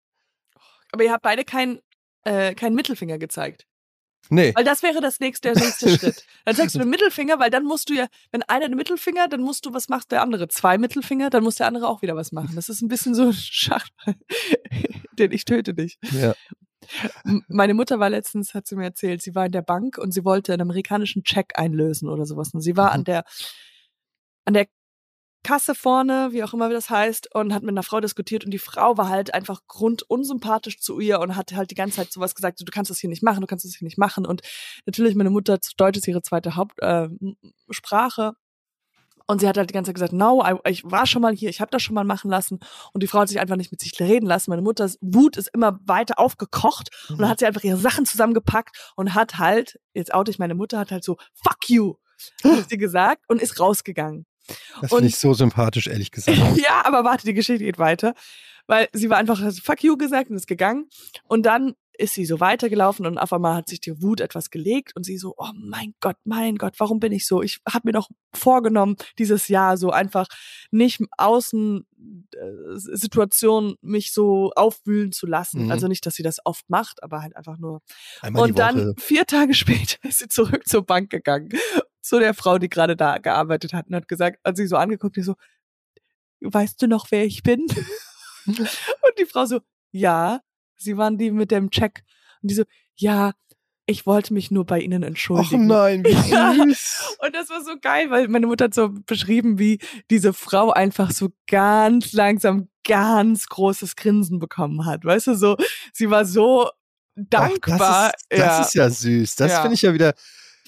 [0.94, 1.80] aber ihr habt beide keinen
[2.24, 3.66] äh, keinen Mittelfinger gezeigt.
[4.30, 4.54] Nee.
[4.56, 6.26] Weil das wäre das nächste, der nächste Schritt.
[6.46, 9.42] Dann zeigst du den Mittelfinger, weil dann musst du ja, wenn einer den Mittelfinger, dann
[9.42, 10.48] musst du, was macht der andere?
[10.48, 12.56] Zwei Mittelfinger, dann muss der andere auch wieder was machen.
[12.56, 14.16] Das ist ein bisschen so ein Schachball,
[15.20, 16.00] den ich töte dich.
[16.12, 16.34] Ja.
[17.48, 20.24] Meine Mutter war letztens, hat sie mir erzählt, sie war in der Bank und sie
[20.24, 22.54] wollte einen amerikanischen Check einlösen oder sowas.
[22.54, 22.94] Und sie war Mhm.
[22.94, 23.24] an der,
[24.46, 24.68] an der
[25.44, 28.60] Kasse vorne, wie auch immer das heißt, und hat mit einer Frau diskutiert und die
[28.60, 32.60] Frau war halt einfach grundunsympathisch zu ihr und hat halt die ganze Zeit sowas gesagt,
[32.60, 34.26] so, du kannst das hier nicht machen, du kannst das hier nicht machen.
[34.26, 34.42] Und
[34.86, 38.34] natürlich, meine Mutter, Deutsch ist ihre zweite Hauptsprache.
[38.36, 38.44] Äh,
[39.26, 41.50] und sie hat halt die ganze Zeit gesagt, no, I, ich war schon mal hier,
[41.50, 42.60] ich habe das schon mal machen lassen.
[42.94, 44.50] Und die Frau hat sich einfach nicht mit sich reden lassen.
[44.50, 48.94] Meine Mutters Wut ist immer weiter aufgekocht und dann hat sie einfach ihre Sachen zusammengepackt
[48.96, 51.96] und hat halt, jetzt oute ich meine Mutter, hat halt so, fuck you,
[52.44, 54.26] hat sie gesagt und ist rausgegangen.
[54.82, 56.38] Das finde ich so sympathisch, ehrlich gesagt.
[56.58, 58.14] Ja, aber warte, die Geschichte geht weiter.
[58.66, 60.88] Weil sie war einfach hat fuck you gesagt und ist gegangen.
[61.28, 64.96] Und dann ist sie so weitergelaufen und auf einmal hat sich die Wut etwas gelegt
[64.96, 67.42] und sie so, oh mein Gott, mein Gott, warum bin ich so?
[67.44, 70.28] Ich habe mir doch vorgenommen, dieses Jahr so einfach
[70.72, 71.86] nicht außen
[72.34, 75.66] äh, Situationen mich so aufwühlen zu lassen.
[75.66, 75.72] Mhm.
[75.72, 77.82] Also nicht, dass sie das oft macht, aber halt einfach nur
[78.22, 81.50] Einmal und dann vier Tage später ist sie zurück zur Bank gegangen,
[82.04, 85.16] zu der Frau, die gerade da gearbeitet hat und hat gesagt, hat sie so angeguckt,
[85.16, 85.36] die so,
[86.42, 87.66] weißt du noch, wer ich bin?
[88.46, 89.62] und die Frau so,
[89.92, 90.42] ja,
[90.76, 92.04] sie waren die mit dem Check.
[92.42, 92.64] Und die so,
[92.96, 93.32] ja,
[93.86, 95.68] ich wollte mich nur bei Ihnen entschuldigen.
[95.68, 96.54] nein, wie Ja.
[96.54, 97.18] süß.
[97.20, 101.12] Und das war so geil, weil meine Mutter hat so beschrieben, wie diese Frau einfach
[101.12, 105.06] so ganz langsam ganz großes Grinsen bekommen hat.
[105.06, 105.56] Weißt du, so,
[105.94, 106.70] sie war so
[107.16, 108.12] dankbar.
[108.14, 109.36] Ach, das, ist, das ist ja süß.
[109.38, 109.62] Das Ja.
[109.62, 110.14] finde ich ja wieder.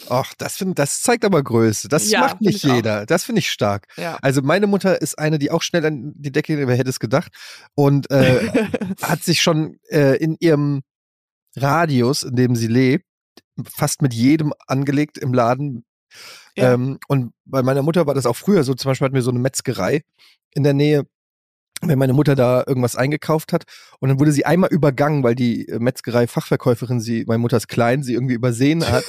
[0.10, 1.88] Ach, das, find, das zeigt aber Größe.
[1.88, 2.76] Das Ja, macht nicht ich auch.
[2.76, 3.06] jeder.
[3.06, 3.88] Das finde ich stark.
[3.98, 4.18] ja.
[4.22, 7.32] Also meine Mutter ist eine, die auch schnell an die Decke, wer hätte es gedacht,
[7.76, 8.50] und äh,
[9.02, 10.82] hat sich schon äh, in ihrem
[11.56, 13.06] Radius, in dem sie lebt,
[13.74, 15.86] fast mit jedem angelegt im Laden.
[16.58, 16.74] Ja.
[16.74, 19.32] Ähm, und bei meiner Mutter war das auch früher so, zum Beispiel hatten wir so
[19.32, 20.02] eine Metzgerei
[20.52, 21.06] in der Nähe,
[21.82, 23.64] wenn meine Mutter da irgendwas eingekauft hat
[24.00, 28.04] und dann wurde sie einmal übergangen, weil die äh, Metzgerei-Fachverkäuferin, sie, meine Mutter ist klein,
[28.04, 29.04] sie irgendwie übersehen hat.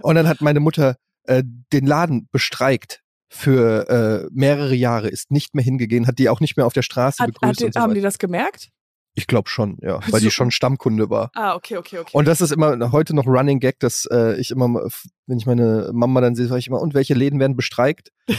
[0.00, 5.54] Und dann hat meine Mutter äh, den Laden bestreikt für äh, mehrere Jahre, ist nicht
[5.54, 7.60] mehr hingegangen, hat die auch nicht mehr auf der Straße Hat, hat begrüßt.
[7.60, 7.94] die, und so haben weiter.
[7.94, 8.68] die das gemerkt?
[9.14, 11.30] ich glaube schon, ja, weil die schon Stammkunde war.
[11.34, 12.10] Ah, okay, okay, okay.
[12.12, 14.88] Und das ist immer heute noch Running Gag, dass äh, ich immer,
[15.26, 18.10] wenn ich meine Mama dann sehe, sage ich immer, und welche Läden werden bestreikt?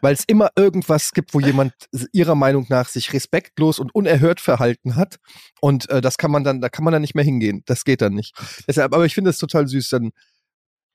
[0.00, 1.74] Weil es immer irgendwas gibt, wo jemand
[2.12, 5.16] ihrer Meinung nach sich respektlos und unerhört verhalten hat.
[5.60, 7.62] Und äh, das kann man dann, da kann man dann nicht mehr hingehen.
[7.66, 8.34] Das geht dann nicht.
[8.66, 10.12] Deshalb, aber ich finde es total süß, dann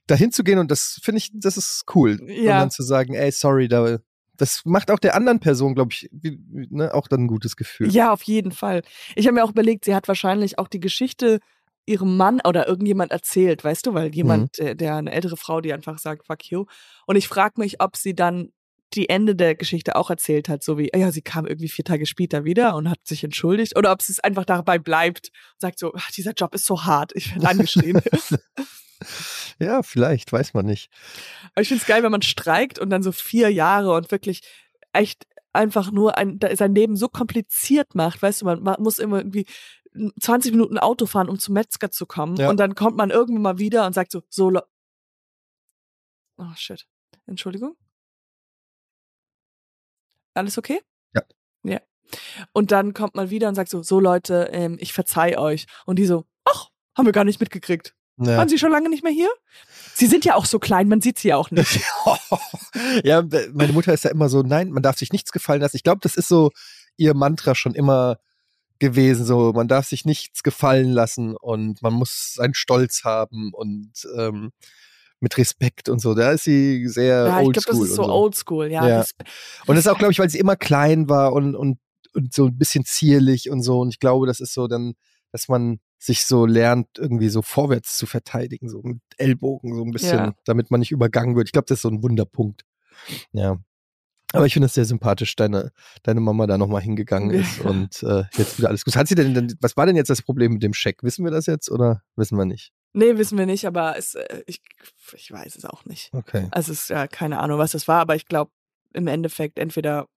[0.07, 2.17] dahin zu gehen und das finde ich, das ist cool.
[2.19, 2.57] Und Ja.
[2.57, 3.99] dann zu sagen, ey, sorry, da,
[4.35, 7.91] das macht auch der anderen Person, glaube ich, wie, ne, auch dann ein gutes Gefühl.
[7.91, 8.81] Ja, auf jeden Fall.
[9.15, 11.39] Ich habe mir auch überlegt, sie hat wahrscheinlich auch die Geschichte
[11.85, 15.71] ihrem Mann oder irgendjemand erzählt, weißt du, weil jemand, der, der eine ältere Frau, die
[15.73, 16.65] einfach sagt, fuck you.
[17.05, 18.51] Und ich frage mich, ob sie dann
[18.93, 22.05] die Ende der Geschichte auch erzählt hat, so wie, ja, sie kam irgendwie vier Tage
[22.05, 25.79] später wieder und hat sich entschuldigt, oder ob sie es einfach dabei bleibt und sagt
[25.79, 28.01] so, ach, dieser Job ist so hart, ich werde angeschrien.
[29.59, 30.91] Ja, vielleicht, weiß man nicht.
[31.53, 34.41] Aber ich finde es geil, wenn man streikt und dann so vier Jahre und wirklich
[34.93, 38.21] echt einfach nur ein, sein Leben so kompliziert macht.
[38.21, 39.45] Weißt du, man, man muss immer irgendwie
[40.19, 42.35] 20 Minuten Auto fahren, um zum Metzger zu kommen.
[42.37, 42.49] Ja.
[42.49, 44.51] Und dann kommt man irgendwann mal wieder und sagt so, so.
[46.37, 46.85] Oh, shit.
[47.25, 47.75] Entschuldigung.
[50.37, 50.81] Alles okay?
[51.13, 51.21] Ja.
[51.63, 51.79] Ja.
[52.53, 55.65] Und dann kommt man wieder und sagt so, so Leute, ähm, ich verzeih euch.
[55.85, 57.95] Und die so, ach, haben wir gar nicht mitgekriegt.
[58.19, 58.37] Ja.
[58.37, 59.29] Waren Sie schon lange nicht mehr hier?
[59.93, 61.79] Sie sind ja auch so klein, man sieht sie ja auch nicht.
[63.03, 63.23] ja,
[63.53, 65.75] meine Mutter ist ja immer so, nein, man darf sich nichts gefallen lassen.
[65.75, 66.51] Ich glaube, das ist so
[66.97, 68.17] ihr Mantra schon immer
[68.79, 73.91] gewesen, so man darf sich nichts gefallen lassen und man muss seinen Stolz haben und
[74.15, 74.51] ähm,
[75.19, 76.13] mit Respekt und so.
[76.13, 77.63] Da ist sie sehr Ja, ich oldschool.
[77.63, 78.87] glaube, das ist so, oldschool, ja.
[78.87, 79.05] Ja.
[79.65, 81.79] Und das ist auch, glaube ich, weil sie immer klein war und, und,
[82.13, 83.79] und so ein bisschen zierlich und so.
[83.79, 84.93] Und ich glaube, das ist so dann,
[85.31, 89.91] dass man sich so lernt, irgendwie so vorwärts zu verteidigen, so mit Ellbogen, so ein
[89.91, 90.33] bisschen, Ja.
[90.45, 91.47] damit man nicht übergangen wird.
[91.47, 92.61] Ich glaube, das ist so ein Wunderpunkt.
[93.31, 93.57] Ja.
[94.33, 95.71] Aber ich finde es sehr sympathisch, deine,
[96.03, 98.95] deine Mama da nochmal hingegangen ist und äh, jetzt wieder alles gut.
[98.97, 101.01] Hat sie denn, was war denn jetzt das Problem mit dem Scheck?
[101.01, 102.73] Wissen wir das jetzt oder wissen wir nicht?
[102.97, 104.61] Nee, wissen wir nicht, aber es, äh, ich,
[105.13, 106.13] ich weiß es auch nicht.
[106.13, 106.47] Okay.
[106.51, 108.51] Also es ist ja keine Ahnung, was das war, aber ich glaube
[108.93, 110.07] im Endeffekt entweder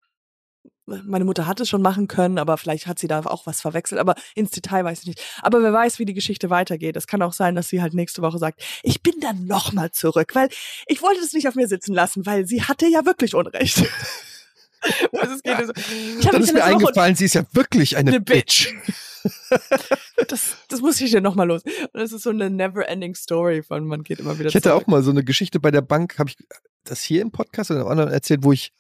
[0.87, 4.01] meine Mutter hat es schon machen können, aber vielleicht hat sie da auch was verwechselt,
[4.01, 5.23] aber ins Detail weiß ich nicht.
[5.41, 6.97] Aber wer weiß, wie die Geschichte weitergeht.
[6.97, 10.35] Es kann auch sein, dass sie halt nächste Woche sagt, ich bin dann nochmal zurück,
[10.35, 10.49] weil
[10.87, 13.85] ich wollte das nicht auf mir sitzen lassen, weil sie hatte ja wirklich Unrecht.
[14.83, 16.31] es geht so.
[16.31, 18.73] Dann ist mir eingefallen, sie ist ja wirklich eine, Eine Bitch.
[20.29, 21.63] das, das muss ich dir nochmal los.
[21.65, 24.83] Und das ist so eine never-ending Story von man geht immer wieder Ich hatte zurück.
[24.83, 26.37] auch mal so eine Geschichte bei der Bank, habe ich
[26.85, 28.73] das hier im Podcast oder im anderen erzählt, wo ich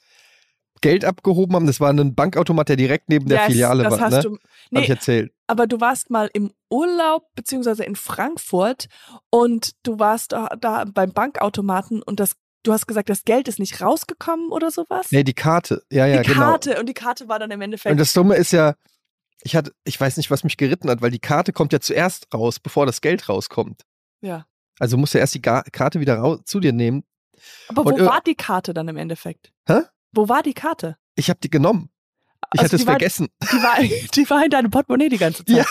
[0.80, 1.66] Geld abgehoben habe.
[1.66, 4.00] Das war ein Bankautomat, der direkt neben der Yes, Filiale das war.
[4.00, 4.22] hast Ne?
[4.22, 4.32] du.
[4.34, 5.32] Hab Nee, ich erzählt.
[5.46, 8.86] aber du warst mal im Urlaub beziehungsweise in Frankfurt
[9.28, 13.58] und du warst da, da beim Bankautomaten und das, du hast gesagt, das Geld ist
[13.58, 15.08] nicht rausgekommen oder sowas?
[15.10, 15.82] Nee, die Karte.
[15.90, 16.40] Ja, ja, die genau.
[16.46, 17.90] Karte und die Karte war dann im Endeffekt.
[17.90, 18.74] Und das Dumme ist ja,
[19.42, 22.26] ich hatte, ich weiß nicht, was mich geritten hat, weil die Karte kommt ja zuerst
[22.34, 23.82] raus, bevor das Geld rauskommt.
[24.20, 24.46] ja.
[24.78, 27.04] Also musst du erst die Ga Karte wieder raus, zu dir nehmen.
[27.68, 29.52] Aber wo und, war die Karte dann im Endeffekt?
[29.66, 29.80] Hä?
[30.12, 30.96] Wo war die Karte?
[31.16, 31.90] Ich habe die genommen.
[32.54, 33.28] Ich Also hatte es war- vergessen.
[33.42, 33.76] Die war,
[34.14, 35.54] die war in deinem Portemonnaie die ganze Zeit.
[35.58, 35.64] Ja.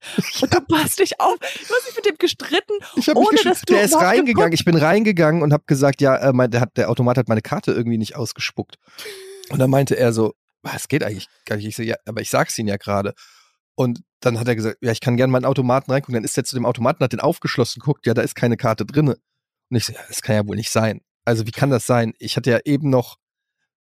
[0.42, 1.38] Und du passt dich auf.
[1.38, 2.74] Du hast dich mit dem gestritten.
[2.96, 4.52] Ich Ohne, dass du Der ist reingegangen.
[4.52, 7.42] Ich bin reingegangen und habe gesagt, ja, äh, mein, der, hat, der Automat hat meine
[7.42, 8.76] Karte irgendwie nicht ausgespuckt.
[9.50, 11.66] Und dann meinte er so, was geht eigentlich gar nicht.
[11.66, 13.14] Ich so, ja, aber ich sag's Ihnen ja gerade.
[13.74, 16.14] Und dann hat er gesagt, ja, ich kann gerne meinen Automaten reingucken.
[16.14, 18.86] Dann ist er zu dem Automaten, hat den aufgeschlossen, guckt, ja, da ist keine Karte
[18.86, 19.18] drinne.
[19.70, 21.00] Und ich so, ja, das kann ja wohl nicht sein.
[21.24, 22.14] Also wie kann das sein?
[22.18, 23.16] Ich hatte ja eben noch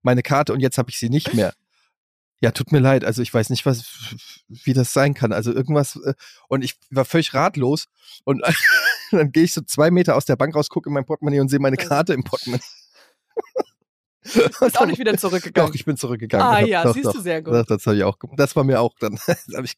[0.02, 1.54] meine Karte und jetzt habe ich sie nicht mehr.
[2.42, 3.06] Ja, tut mir leid.
[3.06, 3.86] Also ich weiß nicht, was,
[4.50, 5.32] wie das sein kann.
[5.32, 5.96] Also irgendwas.
[6.06, 6.14] äh,
[6.50, 7.86] Und ich war völlig ratlos.
[8.26, 8.44] Und
[9.12, 11.50] dann gehe ich so zwei Meter aus der Bank raus, gucke in mein Portemonnaie und
[11.50, 11.78] sehe meine.
[11.78, 12.64] Karte im Portemonnaie.
[14.24, 15.70] Bist auch nicht wieder zurückgegangen.
[15.70, 16.46] Doch, ich bin zurückgegangen.
[16.48, 17.14] ah ja, doch, siehst doch.
[17.14, 17.54] du sehr gut.
[17.54, 18.40] Doch, das habe ich auch gemacht.
[18.40, 19.20] Das war mir auch dann.
[19.64, 19.76] ich,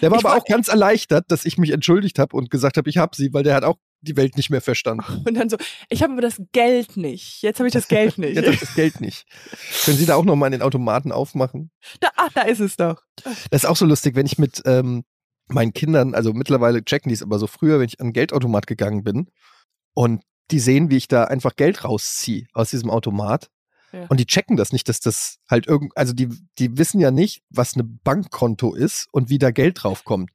[0.00, 2.90] der war Ich aber auch ganz erleichtert, dass ich mich entschuldigt habe und gesagt habe,
[2.90, 5.22] ich habe sie, weil der hat auch die Welt nicht mehr verstanden.
[5.26, 5.56] Und dann so,
[5.88, 7.42] ich habe aber das Geld nicht.
[7.42, 8.34] Jetzt habe ich das Geld nicht.
[8.34, 9.26] Jetzt habe ich das Geld nicht.
[9.84, 11.70] Können Sie da auch nochmal den Automaten aufmachen?
[12.00, 13.02] da, ach, da ist es doch.
[13.24, 15.04] Das ist auch so lustig, wenn ich mit ähm,
[15.48, 18.66] meinen Kindern, also mittlerweile checken die es aber so früher, wenn ich an den Geldautomat
[18.66, 19.30] gegangen bin
[19.94, 23.50] und die sehen, wie ich da einfach Geld rausziehe aus diesem Automat.
[23.92, 24.06] Ja.
[24.08, 27.42] Und die checken das nicht, dass das halt irgend, also die, die wissen ja nicht,
[27.48, 30.30] was eine Bankkonto ist und wie da Geld draufkommt.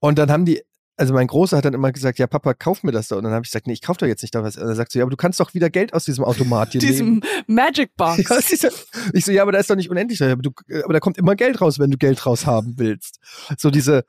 [0.00, 0.62] Und dann haben die
[0.96, 3.16] also mein Großer hat dann immer gesagt, ja Papa, kauf mir das doch.
[3.16, 4.56] Und dann habe ich gesagt, nee, ich kauf doch jetzt nicht da was.
[4.56, 6.80] Und er sagt so, ja, aber du kannst doch wieder Geld aus diesem Automat hier
[6.80, 7.22] Diesem nehmen.
[7.46, 8.18] Magic Box.
[8.28, 8.74] Ja, ja-
[9.12, 10.22] ich so, ja, aber da ist doch nicht unendlich.
[10.22, 10.50] Aber, du,
[10.84, 13.18] aber da kommt immer Geld raus, wenn du Geld raus haben willst.
[13.58, 14.04] So diese,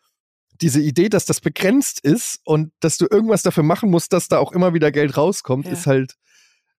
[0.62, 4.38] diese Idee, dass das begrenzt ist und dass du irgendwas dafür machen musst, dass da
[4.38, 5.72] auch immer wieder Geld rauskommt, Ja.
[5.74, 6.14] ist halt,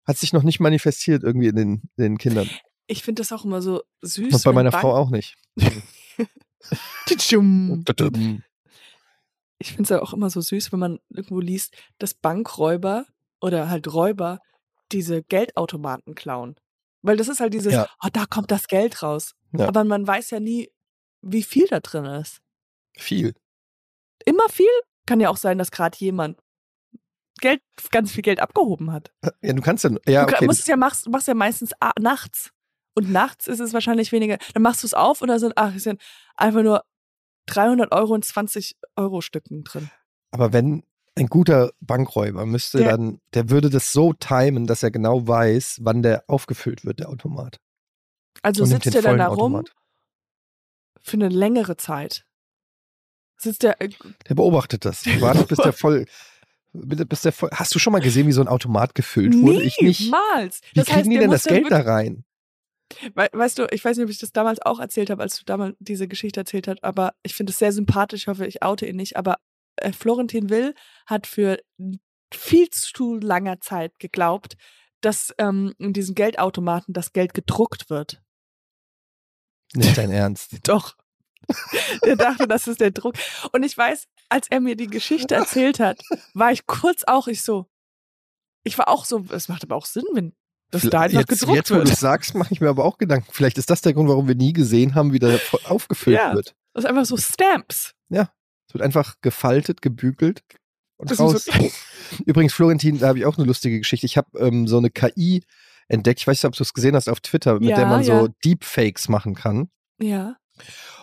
[0.06, 2.48] hat sich noch nicht manifestiert irgendwie in den, in den Kindern.
[2.88, 4.34] Ich finde das auch immer so süß.
[4.34, 5.36] Und bei meiner Bank- Frau auch nicht.
[9.58, 13.06] Ich finde es ja auch immer so süß, wenn man irgendwo liest, dass Bankräuber
[13.42, 14.40] oder halt Räuber
[14.92, 16.56] diese Geldautomaten klauen.
[17.02, 17.88] Weil das ist halt dieses, Ja.
[18.04, 19.34] oh, da kommt das Geld raus.
[19.54, 19.68] Ja.
[19.68, 20.70] Aber man weiß ja nie,
[21.22, 22.40] wie viel da drin ist.
[22.98, 23.34] Viel.
[24.26, 24.68] Immer viel
[25.06, 26.38] kann ja auch sein, dass gerade jemand
[27.42, 29.12] Geld, ganz viel Geld abgehoben hat.
[29.42, 30.00] Ja, du kannst ja, du
[30.32, 30.46] ka- okay.
[30.46, 32.52] musst es ja machst, machst ja meistens nachts.
[32.98, 34.38] Und nachts ist es wahrscheinlich weniger.
[34.54, 36.02] Dann machst du es auf und da sind, ach, sind
[36.36, 36.84] einfach nur
[37.48, 39.90] 300 Euro und 20 Euro Stücken drin.
[40.32, 40.84] Aber wenn
[41.18, 45.80] ein guter Bankräuber müsste Der- dann, der würde das so timen, dass er genau weiß,
[45.82, 47.60] wann der aufgefüllt wird, der Automat.
[48.42, 49.74] Also Und sitzt den er dann da rum Automat.
[51.02, 52.26] für eine längere Zeit.
[53.38, 53.90] Sitzt der, äh,
[54.30, 55.06] Der beobachtet das.
[55.22, 56.06] Wartet, bis der voll,
[56.74, 57.50] bis der voll.
[57.54, 59.62] Hast du schon mal gesehen, wie so ein Automat gefüllt wurde?
[59.62, 60.02] ich nicht.
[60.02, 60.62] niemals.
[60.74, 62.26] Wie Das kriegen heißt, die der denn das Geld da rein?
[63.16, 65.46] We weißt du, ich weiß nicht, ob ich das damals auch erzählt habe, als du
[65.46, 68.22] damals diese Geschichte erzählt hast, aber ich finde es sehr sympathisch.
[68.24, 69.18] Ich hoffe, ich oute ihn nicht.
[69.18, 69.38] Aber
[69.78, 71.60] äh, Florentin Will hat für
[72.34, 74.56] viel zu langer Zeit geglaubt,
[75.02, 78.22] dass ähm, in diesen Geldautomaten das Geld gedruckt wird.
[79.74, 80.58] Nicht dein Ernst.
[80.68, 80.96] Doch.
[82.04, 83.16] Der dachte, das ist der Druck.
[83.52, 86.02] Und ich weiß, als er mir die Geschichte erzählt hat,
[86.34, 87.68] war ich kurz auch ich so.
[88.64, 90.36] Ich war auch so, es macht aber auch Sinn, wenn
[90.72, 91.92] das da einfach jetzt, gedruckt jetzt, wo du wird.
[91.92, 93.28] es sagst, mache ich mir aber auch Gedanken.
[93.32, 96.34] Vielleicht ist das der Grund, warum wir nie gesehen haben, wie der voll aufgefüllt Ja.
[96.34, 96.56] wird.
[96.74, 97.92] Das ist einfach so Stamps.
[98.68, 100.42] Es wird einfach gefaltet, gebügelt
[100.98, 101.46] und Das raus.
[101.46, 101.52] so,
[102.26, 104.06] Übrigens, Florentin, da habe ich auch eine lustige Geschichte.
[104.06, 105.44] Ich habe ähm, so eine KI
[105.88, 106.20] entdeckt.
[106.20, 108.20] Ich weiß nicht, ob du es gesehen hast auf Twitter, mit Ja, der man ja.
[108.22, 109.70] so Deepfakes machen kann.
[110.02, 110.36] ja.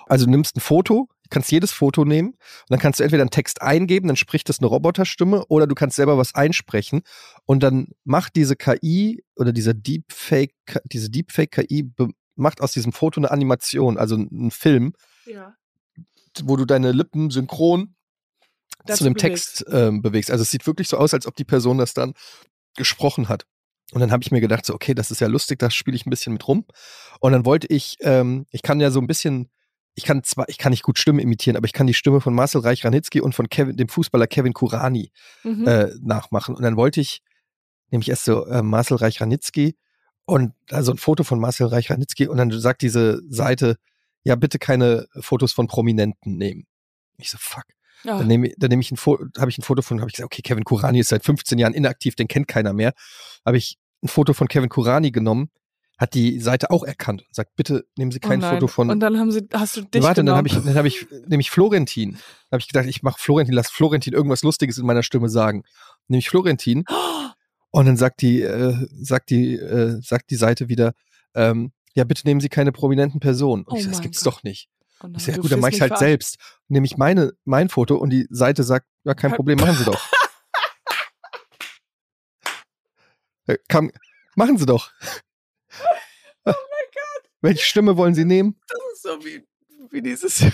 [0.06, 3.30] Also du nimmst ein Foto, kannst jedes Foto nehmen und dann kannst du entweder einen
[3.30, 7.02] Text eingeben, dann spricht das eine Roboterstimme oder du kannst selber was einsprechen
[7.44, 11.90] und dann macht diese KI oder dieser Deepfake, diese Deepfake-KI
[12.36, 14.92] macht aus diesem Foto eine Animation, also einen Film,
[15.26, 15.54] ja.
[16.44, 17.94] wo du deine Lippen synchron
[18.84, 19.58] Dazu zu dem bewegst.
[19.58, 20.30] Text ähm, bewegst.
[20.30, 22.14] Also es sieht wirklich so aus, als ob die Person das dann
[22.76, 23.46] gesprochen hat.
[23.92, 26.06] Und dann habe ich mir gedacht, so, okay, das ist ja lustig, da spiele ich
[26.06, 26.64] ein bisschen mit rum.
[27.20, 29.50] Und dann wollte ich, ähm, ich kann ja so ein bisschen,
[29.94, 32.34] ich kann zwar, ich kann nicht gut Stimme imitieren, aber ich kann die Stimme von
[32.34, 35.12] Marcel Reich-Ranitzky und von Kevin, dem Fußballer Kevin Kurani
[35.44, 35.66] Mhm.
[35.66, 36.54] äh, nachmachen.
[36.54, 37.20] Und dann wollte ich
[37.90, 39.76] nämlich erst so äh, Marcel Reich-Ranitzky
[40.24, 43.76] und also ein Foto von Marcel Reich-Ranitzky und dann sagt diese Seite,
[44.24, 46.64] ja, bitte keine Fotos von Prominenten nehmen.
[47.18, 47.64] Ich so, fuck.
[48.04, 48.18] Ja.
[48.18, 50.32] Dann nehme dann nehm ich ein Foto, habe ich ein Foto von, habe ich gesagt,
[50.32, 52.94] okay, Kevin Kurani ist seit 15 Jahren inaktiv, den kennt keiner mehr.
[53.44, 55.50] Habe ich ein Foto von Kevin Kurani genommen,
[56.02, 58.54] hat die Seite auch erkannt und sagt, bitte nehmen Sie Oh kein nein.
[58.54, 58.90] Foto von.
[58.90, 60.38] Und dann haben sie, hast du dich Warte, dann genommen.
[60.38, 62.18] habe ich, dann habe ich nämlich Florentin.
[62.50, 65.62] Habe ich gedacht, ich mache Florentin, lass Florentin irgendwas Lustiges in meiner Stimme sagen.
[66.08, 66.84] Nämlich Florentin.
[67.70, 70.92] Und dann sagt die, äh, sagt die, äh, sagt die Seite wieder,
[71.34, 73.62] ähm, ja, bitte nehmen Sie keine prominenten Personen.
[73.62, 74.34] Und Oh ich sage, das gibt's Gott.
[74.34, 74.68] doch nicht.
[75.02, 76.36] Oh nein, Ich sage, du gut, dann mache ich halt selbst.
[76.68, 80.00] Nehme ich meine, mein Foto und die Seite sagt, ja, kein Problem, machen Sie doch.
[83.46, 83.90] Äh, Komm,
[84.36, 84.90] machen Sie doch.
[86.44, 87.30] Oh mein Gott.
[87.40, 88.56] Welche Stimme wollen Sie nehmen?
[88.68, 89.44] Das ist so wie,
[89.90, 90.40] wie dieses.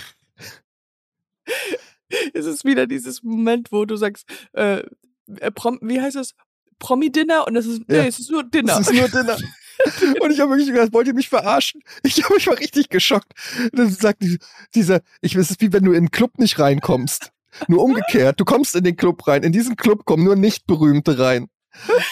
[2.33, 4.83] es ist wieder dieses Moment, wo du sagst, äh,
[5.39, 6.33] äh, Prom, wie heißt das?
[6.79, 8.05] Promi-Dinner und es ist, nee, Ja.
[8.05, 8.77] es ist nur Dinner.
[8.77, 9.37] Das ist nur Dinner.
[10.21, 11.81] Und ich habe wirklich gedacht, wollt ihr mich verarschen?
[12.03, 13.31] Ich habe mich mal richtig geschockt.
[13.71, 14.37] Dann sagt die,
[14.75, 17.31] dieser, ich es ist wie wenn du in den Club nicht reinkommst.
[17.69, 18.41] Nur umgekehrt.
[18.41, 19.43] Du kommst in den Club rein.
[19.43, 21.47] In diesen Club kommen nur Nicht-Berühmte rein.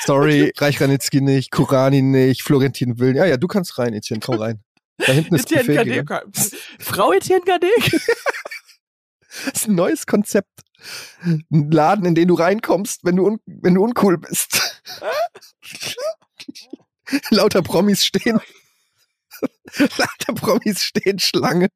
[0.05, 3.15] Sorry, Reich Ranitzky nicht, Kurani nicht, Florentin Will.
[3.15, 4.63] Ja, ja, du kannst rein, Etienne, komm rein.
[4.97, 6.31] Da hinten ist Etienne Buffet gegangen.
[6.79, 7.67] Frau Etienne Gade?
[9.45, 10.61] Das ist ein neues Konzept.
[11.21, 14.81] Ein Laden, in den du reinkommst, wenn du, wenn du uncool bist.
[17.29, 18.39] Lauter Promis stehen.
[19.97, 21.67] Lauter Promis stehen Schlange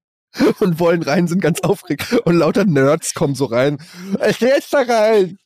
[0.60, 2.14] und wollen rein, sind ganz aufgeregt.
[2.26, 3.78] Und lauter Nerds kommen so rein.
[4.28, 5.38] Ich geh jetzt da rein.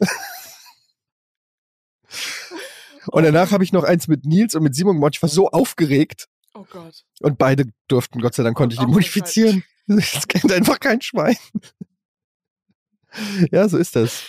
[3.08, 5.15] Und danach habe ich noch eins mit Nils und mit Simon gemacht.
[5.15, 6.28] Ich war so aufgeregt.
[6.54, 7.04] Oh Gott.
[7.21, 9.63] Und beide durften, Gott sei Dank, konnte ich die modifizieren.
[9.88, 11.38] Das kennt einfach kein Schwein.
[13.51, 14.23] Ja, so ist das.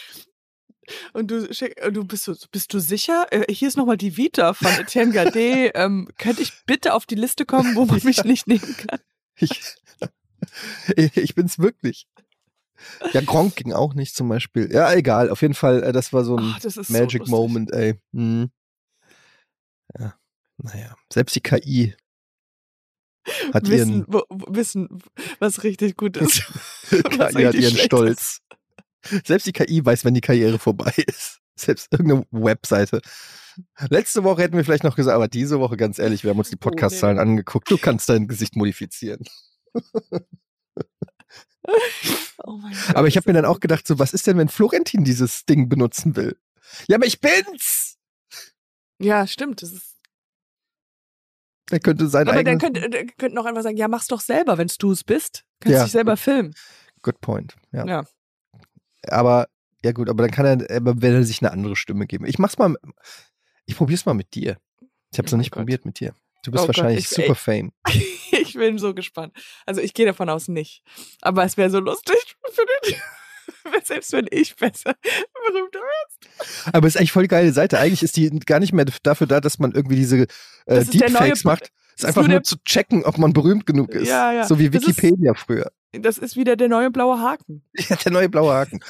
[1.13, 3.27] Und du, du bist, bist du sicher?
[3.31, 5.71] Äh, Hier ist nochmal die Vita von Etienne Gade.
[5.75, 9.01] ähm, könnte ich bitte auf die Liste kommen, wo man mich nicht nehmen kann?
[9.37, 9.75] Ich,
[10.97, 12.07] ich bin's wirklich.
[13.13, 14.71] Ja, Gronk ging auch nicht zum Beispiel.
[14.73, 15.31] Ja, egal.
[15.31, 17.31] Auf jeden Fall, äh, das war so ein Ach, Magic so.
[17.31, 18.01] Moment, ey.
[18.13, 18.51] Mhm.
[19.99, 20.15] Ja,
[20.59, 20.97] naja.
[21.13, 21.95] Selbst die KI
[23.53, 25.03] hat Wissen, ihren, wo, wissen,
[25.39, 26.43] was richtig gut ist.
[26.91, 28.41] KI hat ihren Stolz.
[29.25, 31.41] Selbst die KI weiß, wenn die Karriere vorbei ist.
[31.59, 33.01] Selbst irgendeine Webseite.
[33.89, 36.51] Letzte Woche hätten wir vielleicht noch gesagt, aber diese Woche, ganz ehrlich, wir haben uns
[36.51, 36.61] die Oh.
[36.61, 37.71] Podcast-Zahlen angeguckt.
[37.71, 39.25] Du kannst dein Gesicht modifizieren.
[42.45, 44.49] Oh mein Gott, Aber ich habe mir dann auch gedacht, so, was ist denn, wenn
[44.49, 46.39] Florentin dieses Ding benutzen will?
[46.87, 47.97] Ja, aber ich bin's!
[49.01, 49.63] Ja, stimmt.
[49.63, 49.97] Das ist,
[51.71, 52.81] Er könnte sein aber dann eigenes...
[52.83, 55.45] könnt, äh, könnt auch einfach sagen, ja, mach's doch selber, wenn du es bist.
[55.61, 55.83] Kannst Ja.
[55.85, 56.55] dich selber filmen.
[57.03, 57.57] Good point.
[57.73, 57.87] Ja.
[57.87, 58.05] Ja.
[59.09, 59.49] Aber,
[59.83, 62.27] ja gut, aber dann kann er, aber wenn er sich eine andere Stimme geben.
[62.27, 62.77] Ich mach's mal,
[63.65, 64.59] ich probier's mal mit dir.
[65.13, 65.61] Ich hab's Oh noch nicht Gott.
[65.63, 66.15] probiert mit dir.
[66.45, 67.73] Du bist Oh Gott, wahrscheinlich ich- super fame.
[68.57, 69.33] ich bin so gespannt.
[69.67, 70.83] Also ich gehe davon aus nicht.
[71.23, 72.95] Aber es wäre so lustig für den,
[73.85, 76.73] selbst wenn ich besser berühmt wäre.
[76.73, 77.79] Aber es ist eigentlich voll geile Seite.
[77.79, 80.27] Eigentlich ist die gar nicht mehr dafür da, dass man irgendwie diese
[80.67, 81.71] äh, Deepfakes macht.
[81.97, 84.09] Es ist einfach nur nur zu checken, ob man berühmt genug ist.
[84.09, 84.45] Ja, ja.
[84.47, 85.71] So wie Das ist- Wikipedia früher.
[85.93, 87.63] Das ist wieder der neue blaue Haken.
[87.89, 88.81] Ja, der neue blaue Haken.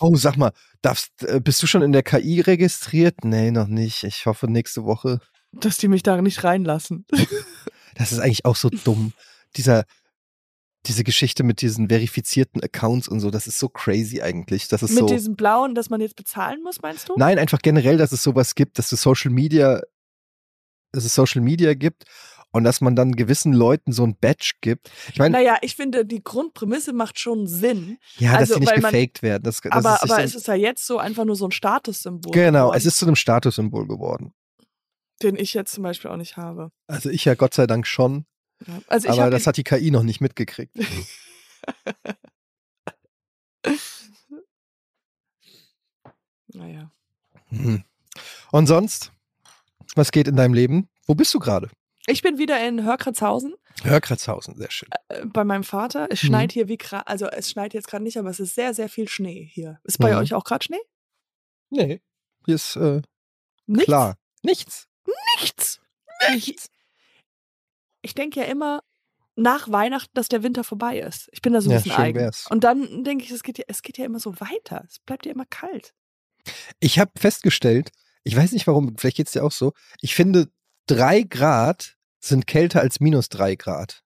[0.00, 0.50] Oh, sag mal,
[0.82, 3.22] darfst, äh, bist du schon in der KI registriert?
[3.24, 4.02] Nee, noch nicht.
[4.02, 5.20] Ich hoffe nächste Woche.
[5.52, 7.06] Dass die mich da nicht reinlassen.
[7.98, 9.12] Das ist eigentlich auch so dumm.
[9.56, 9.84] Dieser,
[10.86, 14.68] diese Geschichte mit diesen verifizierten Accounts und so, das ist so crazy eigentlich.
[14.68, 15.06] Das ist Mit so.
[15.06, 17.14] diesem blauen, dass man jetzt bezahlen muss, meinst du?
[17.16, 19.82] Nein, einfach generell, dass es sowas gibt, dass es Social Media,
[20.92, 22.04] dass es Social Media gibt
[22.52, 24.90] und dass man dann gewissen Leuten so ein Badge gibt.
[25.12, 27.98] Ich meine, Naja, ich finde, die Grundprämisse macht schon Sinn.
[28.18, 29.42] ja, dass also, sie nicht weil man- gefaked werden.
[29.42, 32.32] Das, das aber aber so, es ist ja jetzt so einfach nur so ein Statussymbol.
[32.32, 34.32] genau, geworden, es ist zu einem Statussymbol geworden.
[35.22, 36.70] Den ich jetzt zum Beispiel auch nicht habe.
[36.86, 38.24] Also ich ja Gott sei Dank schon,
[38.66, 38.80] Ja.
[38.86, 40.74] Also aber das hat die KI noch nicht mitgekriegt.
[46.48, 46.90] naja.
[47.48, 47.84] Hm.
[48.52, 49.12] Und sonst,
[49.94, 50.88] was geht in deinem Leben?
[51.06, 51.70] Wo bist du gerade?
[52.06, 54.88] Ich bin wieder in Hörkratzhausen Hörkratzhausen, sehr schön.
[55.08, 56.08] äh, bei meinem Vater.
[56.10, 56.26] Es Mhm.
[56.28, 58.88] schneit hier wie gerade, also es schneit jetzt gerade nicht, aber es ist sehr, sehr
[58.88, 59.78] viel Schnee hier.
[59.84, 60.18] Ist bei Mhm.
[60.18, 60.80] euch auch gerade Schnee?
[61.70, 62.00] Nee,
[62.44, 63.02] hier ist äh,
[63.66, 63.84] Nichts?
[63.84, 64.16] klar.
[64.42, 64.87] Nichts.
[65.36, 65.80] Nichts.
[66.34, 66.54] Ich,
[68.02, 68.82] ich denke ja immer
[69.36, 71.28] nach Weihnachten, dass der Winter vorbei ist.
[71.32, 72.18] Ich bin da so ein Ja, bisschen eigen.
[72.18, 72.46] wär's.
[72.50, 74.84] Und dann denke ich, es geht, ja, es geht ja immer so weiter.
[74.88, 75.94] Es bleibt ja immer kalt.
[76.80, 77.90] Ich habe festgestellt,
[78.24, 80.50] ich weiß nicht warum, vielleicht geht's dir auch so, ich finde,
[80.86, 84.02] drei Grad sind kälter als minus drei Grad.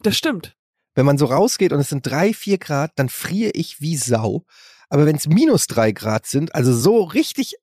[0.00, 0.56] Das stimmt.
[0.94, 4.44] Wenn man so rausgeht und es sind drei, vier Grad, dann friere ich wie Sau.
[4.88, 7.54] Aber wenn es minus drei Grad sind, also so richtig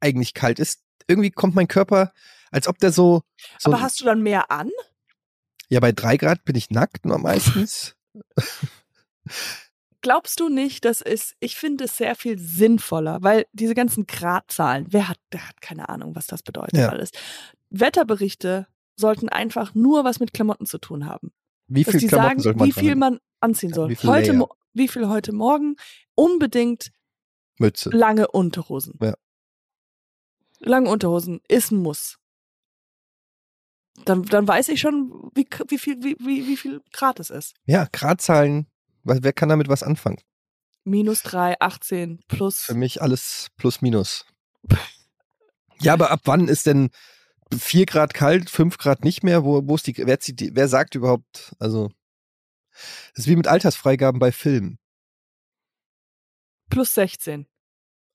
[0.00, 2.12] eigentlich kalt ist, irgendwie kommt mein Körper,
[2.50, 3.22] als ob der so.
[3.58, 4.70] so aber hast du dann mehr an?
[5.68, 7.96] ja, bei drei Grad bin ich nackt nur meistens.
[10.02, 14.86] Glaubst du nicht, dass es, ich finde es sehr viel sinnvoller, weil diese ganzen Gradzahlen,
[14.90, 16.90] wer hat, der hat keine Ahnung, was das bedeutet Ja.
[16.90, 17.10] alles.
[17.70, 21.32] Wetterberichte sollten einfach nur was mit Klamotten zu tun haben.
[21.66, 23.88] Wie viel die Klamotten sagen, man wie viel man anziehen soll.
[23.90, 24.48] Wie viel heute, Layer?
[24.74, 25.76] wie viel heute Morgen?
[26.14, 26.92] Unbedingt
[27.58, 27.90] Mütze.
[27.90, 28.94] lange Unterhosen.
[29.02, 29.14] Ja.
[30.60, 32.18] Lange Unterhosen ist ein Muss.
[34.04, 37.54] Dann, dann weiß ich schon, wie, wie, viel, wie, wie, wie viel Grad es ist.
[37.64, 38.66] Ja, Gradzahlen,
[39.04, 40.18] wer kann damit was anfangen?
[40.84, 42.62] Minus drei, 18, plus.
[42.62, 44.24] Für mich alles plus minus.
[45.80, 46.90] Ja, aber ab wann ist denn
[47.54, 49.44] vier Grad kalt, fünf Grad nicht mehr?
[49.44, 51.90] Wo, wo ist die, wer, zieht die, wer sagt überhaupt, also,
[53.14, 54.78] das ist wie mit Altersfreigaben bei Filmen.
[56.70, 57.46] Plus 16.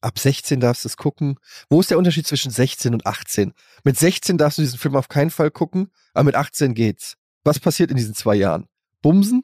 [0.02, 1.38] Ab 16 darfst du es gucken.
[1.70, 3.54] Wo ist der Unterschied zwischen 16 und 18?
[3.84, 7.18] Mit 16 darfst du diesen Film auf keinen Fall gucken, aber mit 18 geht's.
[7.44, 8.68] Was passiert in diesen zwei Jahren?
[9.02, 9.44] Bumsen?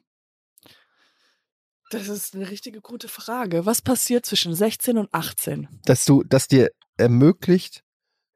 [1.90, 3.64] Das ist eine richtige gute Frage.
[3.64, 5.68] Was passiert zwischen 16 und 18?
[5.84, 7.82] Dass du, dass dir ermöglicht,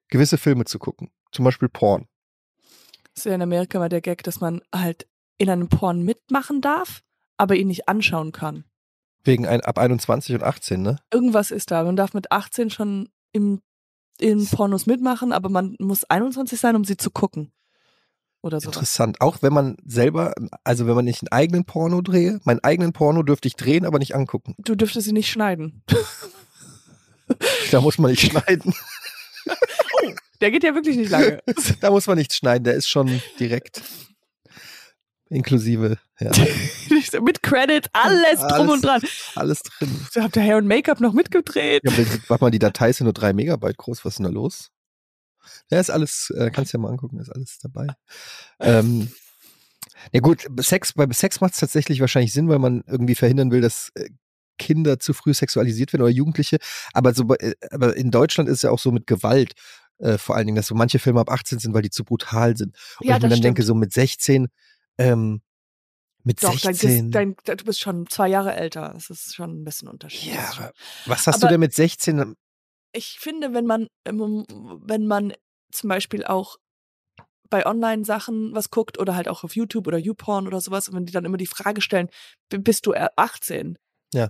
[0.09, 1.11] gewisse Filme zu gucken.
[1.33, 2.09] Zum Beispiel Porn.
[3.15, 5.07] Das ist ja in Amerika mal der Gag, dass man halt
[5.39, 7.03] in einem Porn mitmachen darf,
[7.37, 8.65] aber ihn nicht anschauen kann.
[9.25, 10.99] Wegen ein, ab 21 und 18, ne?
[11.13, 11.85] Irgendwas ist da.
[11.85, 13.61] Man darf mit 18 schon im,
[14.19, 17.53] in Pornos mitmachen, aber man muss 21 sein, um sie zu gucken.
[18.43, 18.69] Oder so.
[18.69, 19.21] Interessant.
[19.21, 23.23] Auch wenn man selber, also wenn man nicht einen eigenen Porno drehe, meinen eigenen Porno
[23.23, 24.57] dürfte ich drehen, aber nicht angucken.
[24.59, 25.85] Du dürftest sie nicht schneiden.
[27.71, 28.75] Da muss man nicht schneiden.
[30.41, 31.41] Der geht ja wirklich nicht lange.
[31.81, 33.81] Da muss man nichts schneiden, der ist schon direkt
[35.29, 38.73] inklusive, ja, mit Credit, alles drum Alles.
[38.73, 39.03] und dran.
[39.35, 40.07] alles drin.
[40.15, 41.83] Da habt ihr Hair und Make-up noch mitgedreht.
[41.85, 41.93] Ja,
[42.29, 44.71] warte mal, die Datei sind nur drei Megabyte groß, was ist denn da los?
[45.71, 47.89] Ja, ist alles, äh, kannst ja mal angucken, ist alles dabei.
[48.61, 49.11] Ähm,
[50.13, 53.61] Ja gut, Sex, bei Sex macht es tatsächlich wahrscheinlich Sinn, weil man irgendwie verhindern will,
[53.61, 54.09] dass äh,
[54.59, 56.59] Kinder zu früh sexualisiert werden oder Jugendliche.
[56.93, 59.55] Aber, so, äh, aber in Deutschland ist es ja auch so mit Gewalt,
[59.99, 62.57] äh, vor allen Dingen, dass so manche Filme ab 18 sind, weil die zu brutal
[62.57, 62.77] sind.
[63.01, 63.67] Und Ja, ich mir dann denke, stimmt.
[63.69, 64.49] so mit 16,
[64.99, 65.41] ähm,
[66.25, 67.11] mit Doch, dein, 16.
[67.11, 68.91] dein, dein, du bist schon zwei Jahre älter.
[68.95, 70.35] Das ist schon ein bisschen Unterschied.
[70.35, 70.73] ja, aber
[71.07, 72.35] was hast Aber- du denn mit 16?
[72.95, 74.45] ich finde, wenn man, ähm,
[74.85, 75.33] wenn man
[75.73, 76.59] zum Beispiel auch
[77.49, 81.07] bei Online-Sachen was guckt oder halt auch auf YouTube oder YouPorn oder sowas, und wenn
[81.07, 82.09] die dann immer die Frage stellen,
[82.51, 83.79] bist du äh, 18?
[84.15, 84.29] Ja.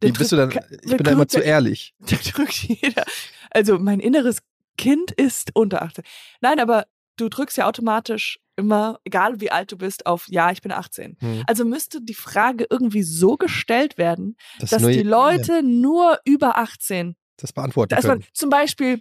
[0.00, 0.50] Wie bist du dann?
[0.50, 1.94] Ich bin da immer zu der- ehrlich.
[2.00, 3.04] Da drückt jeder.
[3.50, 4.38] Also mein inneres
[4.76, 6.04] Kind ist unter 18.
[6.40, 6.86] Nein, aber
[7.20, 11.16] du drückst ja automatisch immer, egal wie alt du bist, auf Ja, ich bin 18.
[11.20, 11.44] Hm.
[11.46, 16.56] Also müsste die Frage irgendwie so gestellt werden, Das dass nur- die Leute nur über
[16.58, 18.30] 18 das beantworten dass man können.
[18.32, 19.00] zum Beispiel,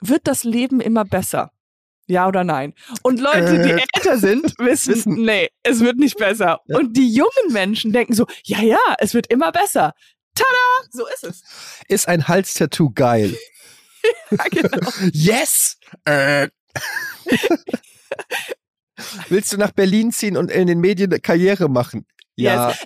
[0.00, 1.50] wird das Leben immer besser?
[2.08, 2.74] Ja oder nein?
[3.02, 6.60] Und Leute, die Äh, älter sind, wissen, wissen- nee, es wird nicht besser.
[6.66, 6.78] Ja.
[6.78, 9.94] Und die jungen Menschen denken so, ja, ja, es wird immer besser.
[10.34, 10.88] Tada!
[10.90, 11.42] So ist es.
[11.88, 13.36] Ist ein Halstattoo geil?
[14.32, 14.78] Ja, genau.
[15.12, 15.78] yes!
[16.04, 16.48] Äh.
[19.28, 22.06] Willst du nach Berlin ziehen und in den Medien eine Karriere machen?
[22.36, 22.68] Ja.
[22.70, 22.78] Yes.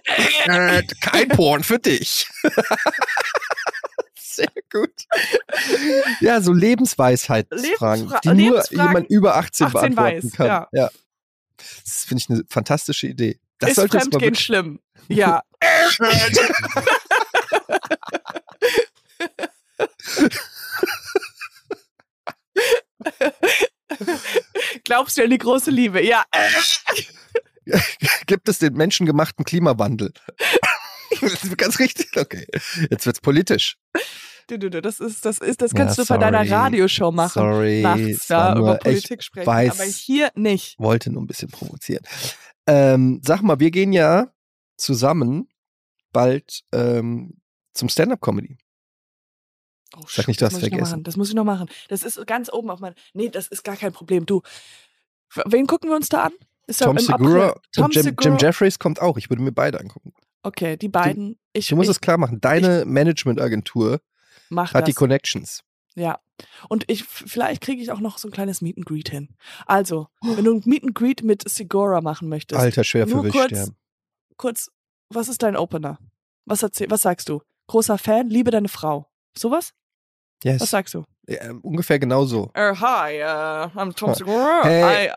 [0.47, 2.28] Äh, kein Porn für dich.
[4.18, 4.92] Sehr gut.
[6.20, 10.66] Ja, so Lebensweisheitsfragen, Lebensfra- die nur Lebensfragen, jemand über 18, 18 beantworten weiß, kann.
[10.72, 10.90] ja.
[11.84, 13.40] Das finde ich eine fantastische Idee.
[13.59, 14.80] Das ist sollte Fremdgehen wirklich schlimm?
[15.09, 15.42] Ja.
[24.84, 26.05] Glaubst du an die große Liebe?
[26.05, 26.24] Ja.
[28.26, 30.12] Gibt es den menschengemachten Klimawandel?
[31.20, 32.16] das ist ganz richtig.
[32.16, 32.47] Okay.
[32.90, 33.76] Jetzt wird's politisch.
[34.49, 36.49] Du, du, du, das ist, das ist, das kannst Ja, du bei deiner.
[36.49, 37.32] Radioshow machen.
[37.40, 37.82] Sorry.
[37.82, 39.47] Nachts da nur- über Politik ich sprechen.
[39.47, 40.78] weiß, Aber hier nicht.
[40.78, 42.05] wollte nur ein bisschen provozieren.
[42.68, 44.28] Ähm, sag mal, wir gehen ja
[44.76, 45.49] zusammen
[46.12, 47.40] bald ähm,
[47.74, 48.57] zum Stand-Up-Comedy.
[49.97, 50.90] Oh, Sag nicht, du hast das muss ich noch vergessen.
[50.92, 51.05] machen.
[51.05, 51.68] Das muss ich noch machen.
[51.88, 52.94] Das ist ganz oben auf meinem.
[53.14, 54.26] Nee, das ist gar kein Problem.
[54.26, 54.42] Du.
[55.47, 56.32] Wen gucken wir uns da an?
[56.66, 57.55] Ist Tom Segura.
[57.72, 58.28] Tom und Jim, Segura.
[58.28, 59.16] Jim Jeffries kommt auch.
[59.18, 60.12] Ich würde mir beide angucken.
[60.42, 61.38] Okay, die beiden.
[61.53, 62.40] Ich, Du musst ich es klar machen.
[62.40, 64.01] Deine Managementagentur
[64.55, 64.94] hat die das.
[64.97, 65.62] Connections.
[65.94, 66.20] Ja.
[66.68, 69.30] Und ich, vielleicht kriege ich auch noch so ein kleines Meet and Greet hin.
[69.64, 73.30] Also, wenn du ein Meet and Greet mit Segura machen möchtest, Alter Schwester nur will
[73.30, 73.72] kurz-
[74.36, 74.70] kurz,
[75.09, 75.99] was ist dein Opener?
[76.44, 77.40] Was, erzähl, was sagst du?
[77.68, 79.11] Großer Fan, liebe deine Frau.
[79.36, 79.72] Sowas?
[80.45, 80.61] Yes.
[80.61, 81.05] Was sagst du?
[81.28, 82.51] Ja, ungefähr genauso.
[82.55, 84.14] Uh, hi, uh, I'm Tom.
[84.14, 84.62] Segura.
[84.64, 85.09] Hey.
[85.09, 85.14] I,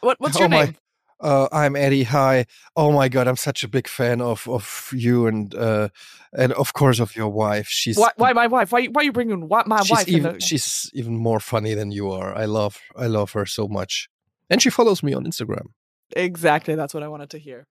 [0.00, 0.76] what, what's Oh your my- name?
[1.22, 2.04] Uh, I'm Eddie.
[2.04, 2.46] Hi.
[2.76, 5.88] Oh my God, I'm such a big fan of of you and uh,
[6.32, 7.68] and of course of your wife.
[7.68, 8.72] She's Why, why my wife?
[8.72, 11.90] Why, why are you bringing my she's wife even the- she's even more funny than
[11.92, 12.34] you are.
[12.34, 14.08] I love I love her so much,
[14.48, 15.74] and she follows me on Instagram.
[16.16, 17.66] Exactly, that's what I wanted to hear.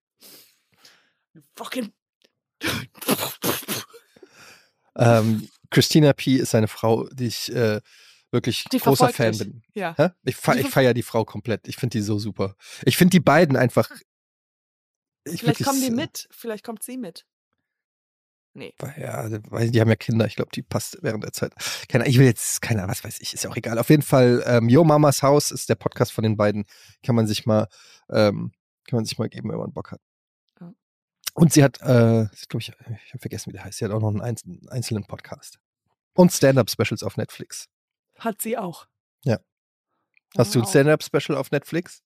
[1.33, 1.91] You fucking.
[4.95, 6.35] Ähm, Christina P.
[6.35, 7.81] ist eine Frau, die ich äh,
[8.31, 9.39] wirklich Die großer Fan dich.
[9.39, 9.61] bin.
[9.73, 9.95] ja.
[10.23, 11.67] Ich, fe Die ich feiere die Frau komplett.
[11.67, 12.55] Ich finde die so super.
[12.85, 13.89] Ich finde die beiden einfach.
[15.25, 16.27] Ich Vielleicht wirklich, kommen die äh, mit.
[16.31, 17.25] Vielleicht kommt sie mit.
[18.53, 18.73] Nee.
[18.97, 20.25] Ja, weil die haben ja Kinder.
[20.25, 21.53] Ich glaube, die passt während der Zeit.
[21.87, 23.77] Keine, ich will jetzt, keine Ahnung, was weiß ich, ist ja auch egal.
[23.77, 26.65] Auf jeden Fall, ähm, Yo Mamas Haus ist der Podcast von den beiden.
[27.05, 27.67] Kann man sich mal,
[28.09, 28.51] ähm,
[28.87, 30.01] kann man sich mal geben, wenn man Bock hat.
[31.39, 33.77] Und sie hat, äh, ich glaube, ich, ich habe vergessen, wie der heißt.
[33.77, 35.57] Sie hat auch noch einen einzelnen, einzelnen Podcast.
[36.13, 37.69] Und Stand-Up-Specials auf Netflix.
[38.17, 38.87] Hat sie auch.
[39.23, 39.39] Ja.
[40.37, 40.69] Hast du ein Wow.
[40.69, 42.03] Stand-Up-Special auf Netflix?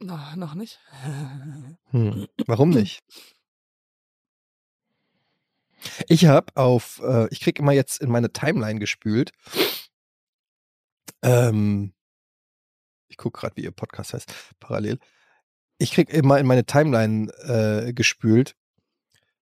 [0.00, 0.80] No, noch nicht.
[1.90, 2.26] Hm.
[2.46, 2.98] Warum nicht?
[6.08, 9.30] Ich habe auf, äh, ich krieg immer jetzt in meine Timeline gespült.
[11.22, 11.94] Ähm,
[13.06, 14.98] ich gucke gerade, wie ihr Podcast heißt, parallel.
[15.82, 18.54] Ich krieg immer in meine Timeline äh, gespült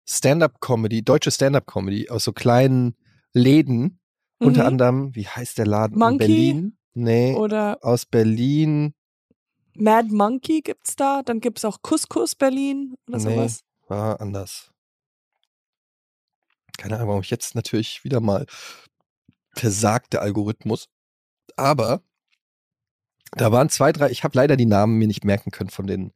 [0.09, 2.97] Stand-up-Comedy, deutsche Stand-up-Comedy aus so kleinen
[3.35, 4.01] Läden.
[4.39, 4.67] Unter Mhm.
[4.69, 6.13] anderem, wie heißt der Laden Monkey?
[6.15, 6.79] in Berlin?
[6.95, 8.95] Nee, Oder aus Berlin.
[9.75, 11.23] Mad Monkey gibt's da.
[11.23, 13.25] Dann gibt's auch Couscous Berlin oder Nee.
[13.35, 13.61] sowas.
[13.89, 14.71] war anders.
[16.79, 18.47] Keine Ahnung, warum ich jetzt natürlich wieder mal
[19.53, 20.89] versagt der Algorithmus.
[21.57, 22.03] Aber
[23.33, 26.13] da waren zwei, drei, ich habe leider die Namen mir nicht merken können von den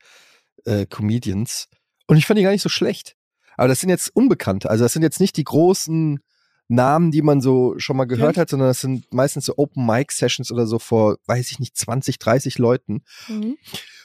[0.65, 1.69] äh, Comedians.
[2.07, 3.17] Und ich fand die gar nicht so schlecht.
[3.57, 4.69] Aber das sind jetzt Unbekannte.
[4.69, 6.21] Also das sind jetzt nicht die großen
[6.69, 8.43] Namen, die man so schon mal gehört Ja.
[8.43, 11.77] hat, sondern das sind meistens so Open Mic Sessions oder so vor, weiß ich nicht,
[11.77, 13.05] 20, 30 Leuten.
[13.29, 13.57] Mhm.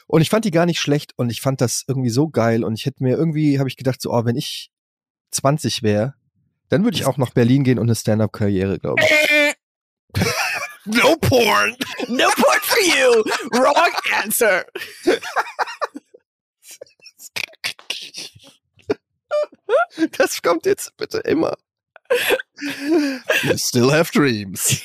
[0.06, 2.74] Und ich fand die gar nicht schlecht und ich fand das irgendwie so geil und
[2.74, 4.70] ich hätte mir irgendwie, habe ich gedacht, so, oh, wenn ich
[5.30, 6.14] 20 wäre,
[6.68, 9.10] dann würde ich auch nach Berlin gehen und eine Stand-up-Karriere, glaube ich.
[10.92, 11.76] No porn.
[12.08, 13.24] No porn for you.
[13.52, 14.64] Wrong answer.
[20.18, 21.56] Das kommt jetzt bitte immer.
[23.42, 24.80] You still have dreams.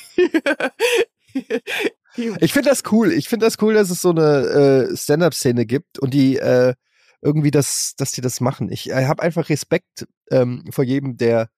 [2.18, 3.12] Ich finde das cool.
[3.12, 6.74] Ich finde das cool, dass es so eine äh, Stand-up-Szene gibt und die äh,
[7.22, 8.72] irgendwie das, dass die das machen.
[8.72, 11.50] Ich äh, habe einfach Respekt ähm, vor jedem, der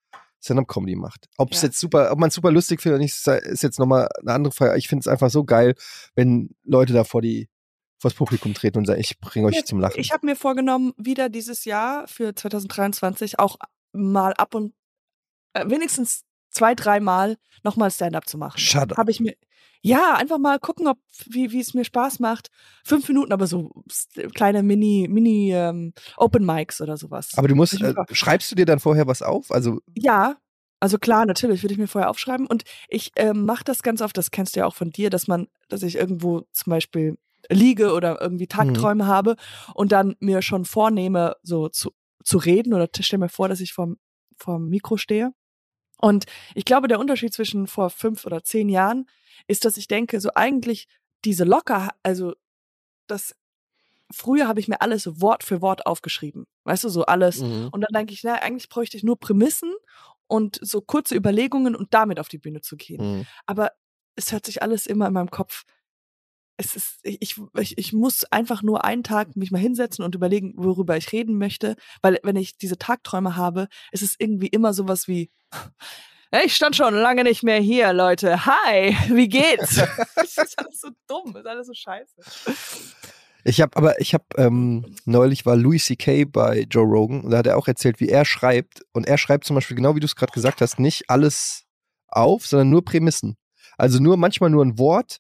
[0.44, 1.28] Stand-up-Comedy macht.
[1.38, 1.68] Ob es Ja.
[1.68, 4.54] jetzt super, ob man es super lustig findet oder nicht, ist- jetzt nochmal eine andere
[4.54, 4.78] Frage.
[4.78, 5.76] Ich finde es einfach so geil,
[6.16, 7.50] wenn Leute da vor die
[8.00, 10.00] vors Publikum treten und sagen, ich bringe euch Ja, zum Lachen.
[10.00, 13.58] Ich habe mir vorgenommen, wieder dieses Jahr für 2023 auch
[13.92, 14.74] mal ab und
[15.54, 16.22] äh, wenigstens
[16.52, 18.60] zwei, dreimal nochmal Stand-up zu machen.
[18.78, 18.98] Up.
[18.98, 19.34] Habe ich mir.
[19.82, 22.50] Ja, einfach mal gucken, ob wie, wie es mir Spaß macht.
[22.84, 27.32] Fünf Minuten, aber so s- kleine Mini, Mini ähm, Open Mics oder sowas.
[27.38, 29.52] Aber du musst, äh, schreibst du dir dann vorher was auf?
[29.52, 30.38] Also, Ja,
[30.80, 32.48] also klar, natürlich würde ich mir vorher aufschreiben.
[32.48, 35.28] Und ich ähm, mache das ganz oft, das kennst du ja auch von dir, dass
[35.28, 37.18] man, dass ich irgendwo zum Beispiel
[37.50, 39.36] liege oder irgendwie Tagträume habe
[39.74, 41.92] und dann mir schon vornehme, so zu,
[42.24, 43.98] zu reden oder stell mir vor, dass ich vorm,
[44.38, 45.32] vorm Mikro stehe.
[46.00, 49.08] Und ich glaube, der Unterschied zwischen vor fünf oder zehn Jahren
[49.48, 50.88] ist, dass ich denke, so eigentlich
[51.26, 52.34] diese locker, also
[53.08, 53.36] das
[54.12, 56.46] früher habe ich mir alles so Wort für Wort aufgeschrieben.
[56.64, 57.42] Weißt du, so alles.
[57.42, 57.70] mhm.
[57.72, 59.74] Und dann denke ich, na, eigentlich bräuchte ich nur Prämissen
[60.28, 63.20] und so kurze Überlegungen und damit auf die Bühne zu gehen.
[63.20, 63.26] Mhm.
[63.46, 63.72] Aber
[64.16, 65.64] es hört sich alles immer in meinem Kopf.
[66.58, 70.54] Es ist, ich, ich, ich muss einfach nur einen Tag mich mal hinsetzen und überlegen,
[70.58, 71.76] worüber ich reden möchte.
[72.02, 75.30] Weil wenn ich diese Tagträume habe, ist es irgendwie immer sowas wie,
[76.44, 78.46] ich stand schon lange nicht mehr hier, Leute.
[78.46, 79.76] Hi, wie geht's?
[80.16, 82.16] das ist alles so dumm, das ist alles so scheiße.
[83.46, 86.26] Ich habe aber, ich habe ähm, neulich war Louis C.K.
[86.26, 88.82] bei Joe Rogan und da hat er auch erzählt, wie er schreibt.
[88.92, 91.64] Und er schreibt zum Beispiel, genau wie du es gerade gesagt hast, nicht alles
[92.10, 93.38] auf, sondern nur Prämissen.
[93.78, 95.20] Also nur manchmal nur ein Wort,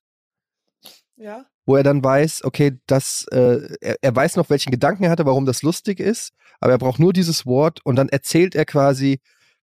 [1.17, 1.45] Ja.
[1.65, 5.25] wo er dann weiß, okay, das, äh, er, er weiß noch, welchen Gedanken er hatte,
[5.25, 9.19] warum das lustig ist, aber er braucht nur dieses Wort und dann erzählt er quasi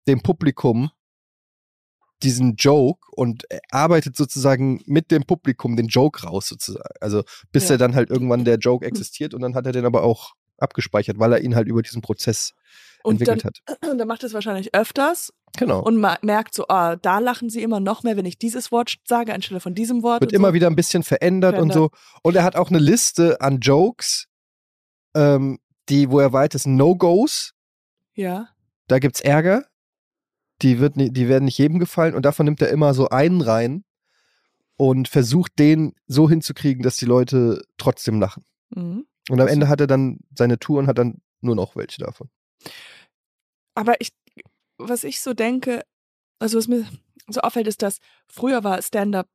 [0.07, 0.91] dem Publikum
[2.23, 6.85] diesen Joke und arbeitet sozusagen mit dem Publikum den Joke raus sozusagen.
[7.01, 7.75] Also bis Ja.
[7.75, 11.19] er dann halt irgendwann der Joke existiert und dann hat er den aber auch abgespeichert,
[11.19, 12.53] weil er ihn halt über diesen Prozess
[13.03, 13.89] Und dann, entwickelt hat.
[13.91, 15.83] und dann macht es wahrscheinlich öfters Genau.
[15.83, 19.35] und merkt so, ah, da lachen sie immer noch mehr, wenn ich dieses Wort sage,
[19.35, 20.21] anstelle von diesem Wort.
[20.21, 20.55] Wird immer so.
[20.55, 21.91] wieder ein bisschen verändert, und so.
[22.23, 24.29] Und er hat auch eine Liste an Jokes,
[25.15, 25.59] ähm,
[25.89, 27.53] die, wo er weit ist, No-Gos.
[28.15, 28.49] Ja.
[28.87, 29.65] Da gibt's Ärger.
[30.63, 33.83] Die, wird, die werden nicht jedem gefallen und davon nimmt er immer so einen rein
[34.77, 38.45] und versucht den so hinzukriegen, dass die Leute trotzdem lachen.
[38.71, 39.07] Mhm.
[39.29, 39.49] Und am.
[39.49, 42.29] Ende hat er dann seine Tour und hat dann nur noch welche davon.
[43.75, 44.11] Aber ich,
[44.79, 45.83] was ich so denke,
[46.39, 46.87] also was mir
[47.29, 47.99] so auffällt, ist, dass
[48.29, 49.29] früher war Stand-up,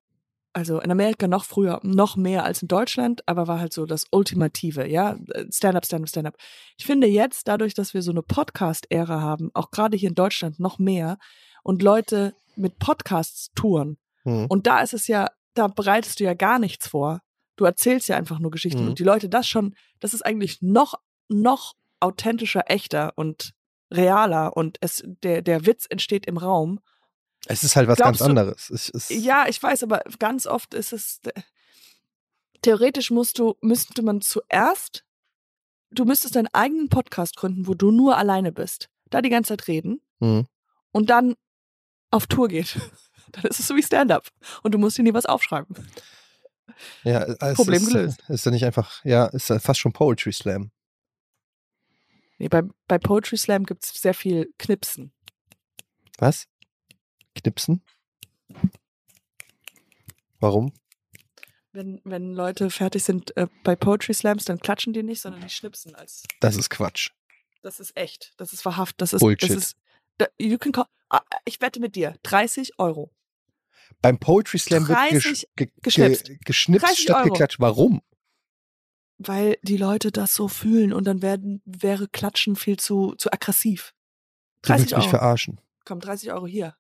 [0.53, 4.05] also in Amerika noch früher, noch mehr als in Deutschland, aber war halt so das
[4.11, 5.17] Ultimative, ja,
[5.51, 6.38] Stand-up, Stand-up, Stand-up.
[6.77, 10.59] Ich finde jetzt, dadurch, dass wir so eine Podcast-Ära haben, auch gerade hier in Deutschland
[10.59, 11.17] noch mehr
[11.63, 14.47] und Leute mit Podcasts touren, Hm.
[14.47, 17.21] und da ist es ja, da bereitest du ja gar nichts vor.
[17.56, 18.89] Du erzählst ja einfach nur Geschichten Mhm.
[18.89, 20.95] und die Leute das schon, das ist eigentlich noch,
[21.30, 23.53] noch authentischer, echter und
[23.91, 26.80] realer und es, der, der Witz entsteht im Raum.
[27.47, 28.70] Es ist halt was Glaubst ganz du- anderes.
[28.70, 31.22] Es, es, Ja, ich weiß, aber ganz oft ist es,
[32.62, 35.06] theoretisch musst du, müsste man zuerst,
[35.91, 39.68] du müsstest deinen eigenen Podcast gründen, wo du nur alleine bist, da die ganze Zeit
[39.68, 40.47] reden Hm.
[40.91, 41.36] und dann
[42.12, 42.76] auf Tour geht.
[43.32, 44.30] Dann ist es so wie Stand-up
[44.64, 45.76] und du musst dir nie was aufschreiben.
[47.03, 48.24] Ja, es Problem ist, gelöst.
[48.28, 50.72] Ist ja nicht einfach, ja, ist ja fast schon Poetry Slam.
[52.38, 55.13] Nee, bei, bei Poetry Slam gibt es sehr viel Knipsen.
[56.18, 56.47] Was?
[57.36, 57.84] Knipsen?
[60.39, 60.74] Warum?
[61.72, 65.49] Wenn, wenn Leute fertig sind äh, bei Poetry Slams, dann klatschen die nicht, sondern die
[65.49, 66.24] schnipsen als.
[66.39, 67.09] Das ist Quatsch.
[67.61, 68.34] Das ist echt.
[68.38, 69.01] Das ist wahrhaft.
[69.01, 69.20] Das ist.
[69.20, 69.49] Bullshit.
[69.49, 69.78] Das ist,
[70.18, 72.16] da, you can call, ah, ich wette mit dir.
[72.24, 73.11] 30 Euro.
[74.01, 76.25] Beim Poetry Slam wird gesch 30 ge geschnipst.
[76.27, 77.29] Ge geschnipst 30 statt Euro.
[77.29, 77.59] geklatscht.
[77.59, 78.01] Warum?
[79.17, 83.93] Weil die Leute das so fühlen und dann werden, wäre Klatschen viel zu, zu aggressiv.
[84.61, 85.09] Du willst 30 mich Euro.
[85.09, 85.61] verarschen.
[85.86, 86.75] Komm, 30 Euro hier.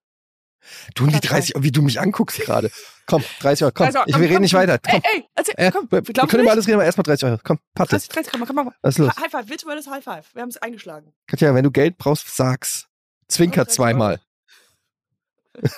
[0.95, 2.71] Du, die Klatsch 30 Euro, wie du mich anguckst gerade.
[3.05, 3.85] Komm, 30 Euro, komm.
[3.85, 4.79] 30 Euro, ich, wir reden nicht weiter.
[4.79, 5.01] Komm.
[5.03, 5.87] Ey, ey, erzähl, Äh, komm.
[5.91, 7.39] wir, wir können über alles reden, aber erstmal 30 Euro.
[7.43, 7.91] Komm, Patte.
[7.91, 8.71] 30, 30, komm, komm, komm.
[8.81, 9.15] Was ist los?
[9.15, 10.33] High Five, virtuelles High Five.
[10.33, 11.13] Wir haben es eingeschlagen.
[11.27, 12.87] Katja, wenn du Geld brauchst, sag's.
[13.27, 14.19] Zwinkert 30 zweimal.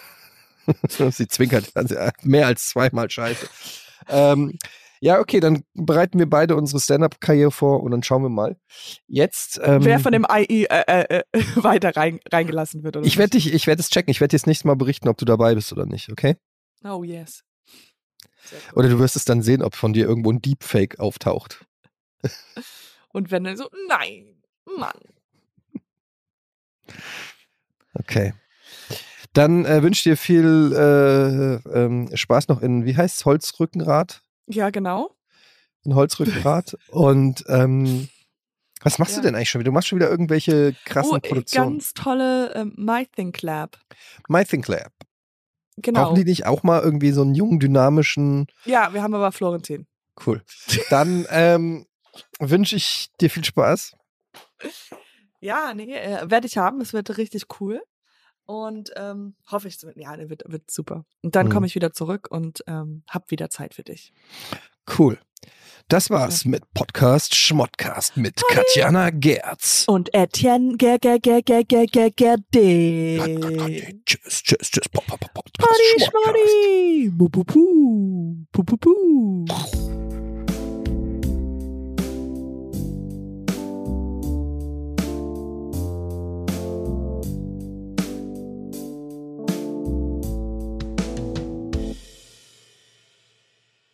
[1.12, 3.48] Sie zwinkert äh, mehr als zweimal scheiße.
[4.10, 4.58] Ähm,
[5.00, 8.58] ja, okay, dann bereiten wir beide unsere Stand-Up-Karriere vor und dann schauen wir mal.
[9.08, 9.60] Jetzt.
[9.64, 11.24] Ähm, Wer von dem AI äh, äh, äh,
[11.56, 12.98] weiter rein, reingelassen wird.
[12.98, 14.10] Oder ich werde dich, ich werde es checken.
[14.10, 16.38] Ich werde dir das nächste Mal berichten, ob du dabei bist oder nicht, okay?
[16.84, 17.44] Oh yes.
[18.74, 21.66] Oder du wirst es dann sehen, ob von dir irgendwo ein Deepfake auftaucht.
[23.10, 24.42] Und wenn dann so, nein,
[24.78, 24.98] Mann.
[27.94, 28.34] Okay.
[29.38, 34.24] Dann äh, wünsche ich dir viel äh, ähm, Spaß noch in, wie heißt Holzrückenrad?
[34.48, 35.16] Ja, genau.
[35.84, 36.76] In Holzrückenrad.
[36.90, 38.10] Und ähm,
[38.82, 39.22] was machst Ja.
[39.22, 39.70] du denn eigentlich schon wieder?
[39.70, 41.74] Du machst schon wieder irgendwelche krassen Oh, äh, Produktionen.
[41.74, 43.78] ganz tolle ähm, MyThink Lab.
[44.28, 44.92] MyThinkLab.
[45.78, 46.06] Genau.
[46.06, 49.86] Brauchen die nicht auch mal irgendwie so einen jungen, dynamischen Ja, wir haben aber Florentin.
[50.26, 50.42] Cool.
[50.90, 51.86] Dann ähm,
[52.40, 53.96] wünsche ich dir viel Spaß.
[55.40, 56.82] Ja, nee, äh, werde ich haben.
[56.82, 57.84] Es wird richtig cool.
[58.48, 61.06] Und ähm, hoffe ich, ja, der wird, wird super.
[61.22, 61.52] Und dann Mhm.
[61.52, 64.14] komme ich wieder zurück und ähm, hab wieder Zeit für dich.
[64.98, 65.20] Cool.
[65.90, 69.86] Das war's mit Podcast Schmottcast mit Katjana Gerz.
[69.88, 73.94] Und Etienne Ger Ger Ger Ger Ger Ger Gerde.
[74.06, 74.90] Tschüss, tschüss, tschüss.
[74.90, 76.26] Pop, pop, pop, Podcast Party Schmottcast.
[76.26, 77.12] Schmoddy.
[77.18, 78.46] Pu pu pu.
[78.52, 80.27] Pu pu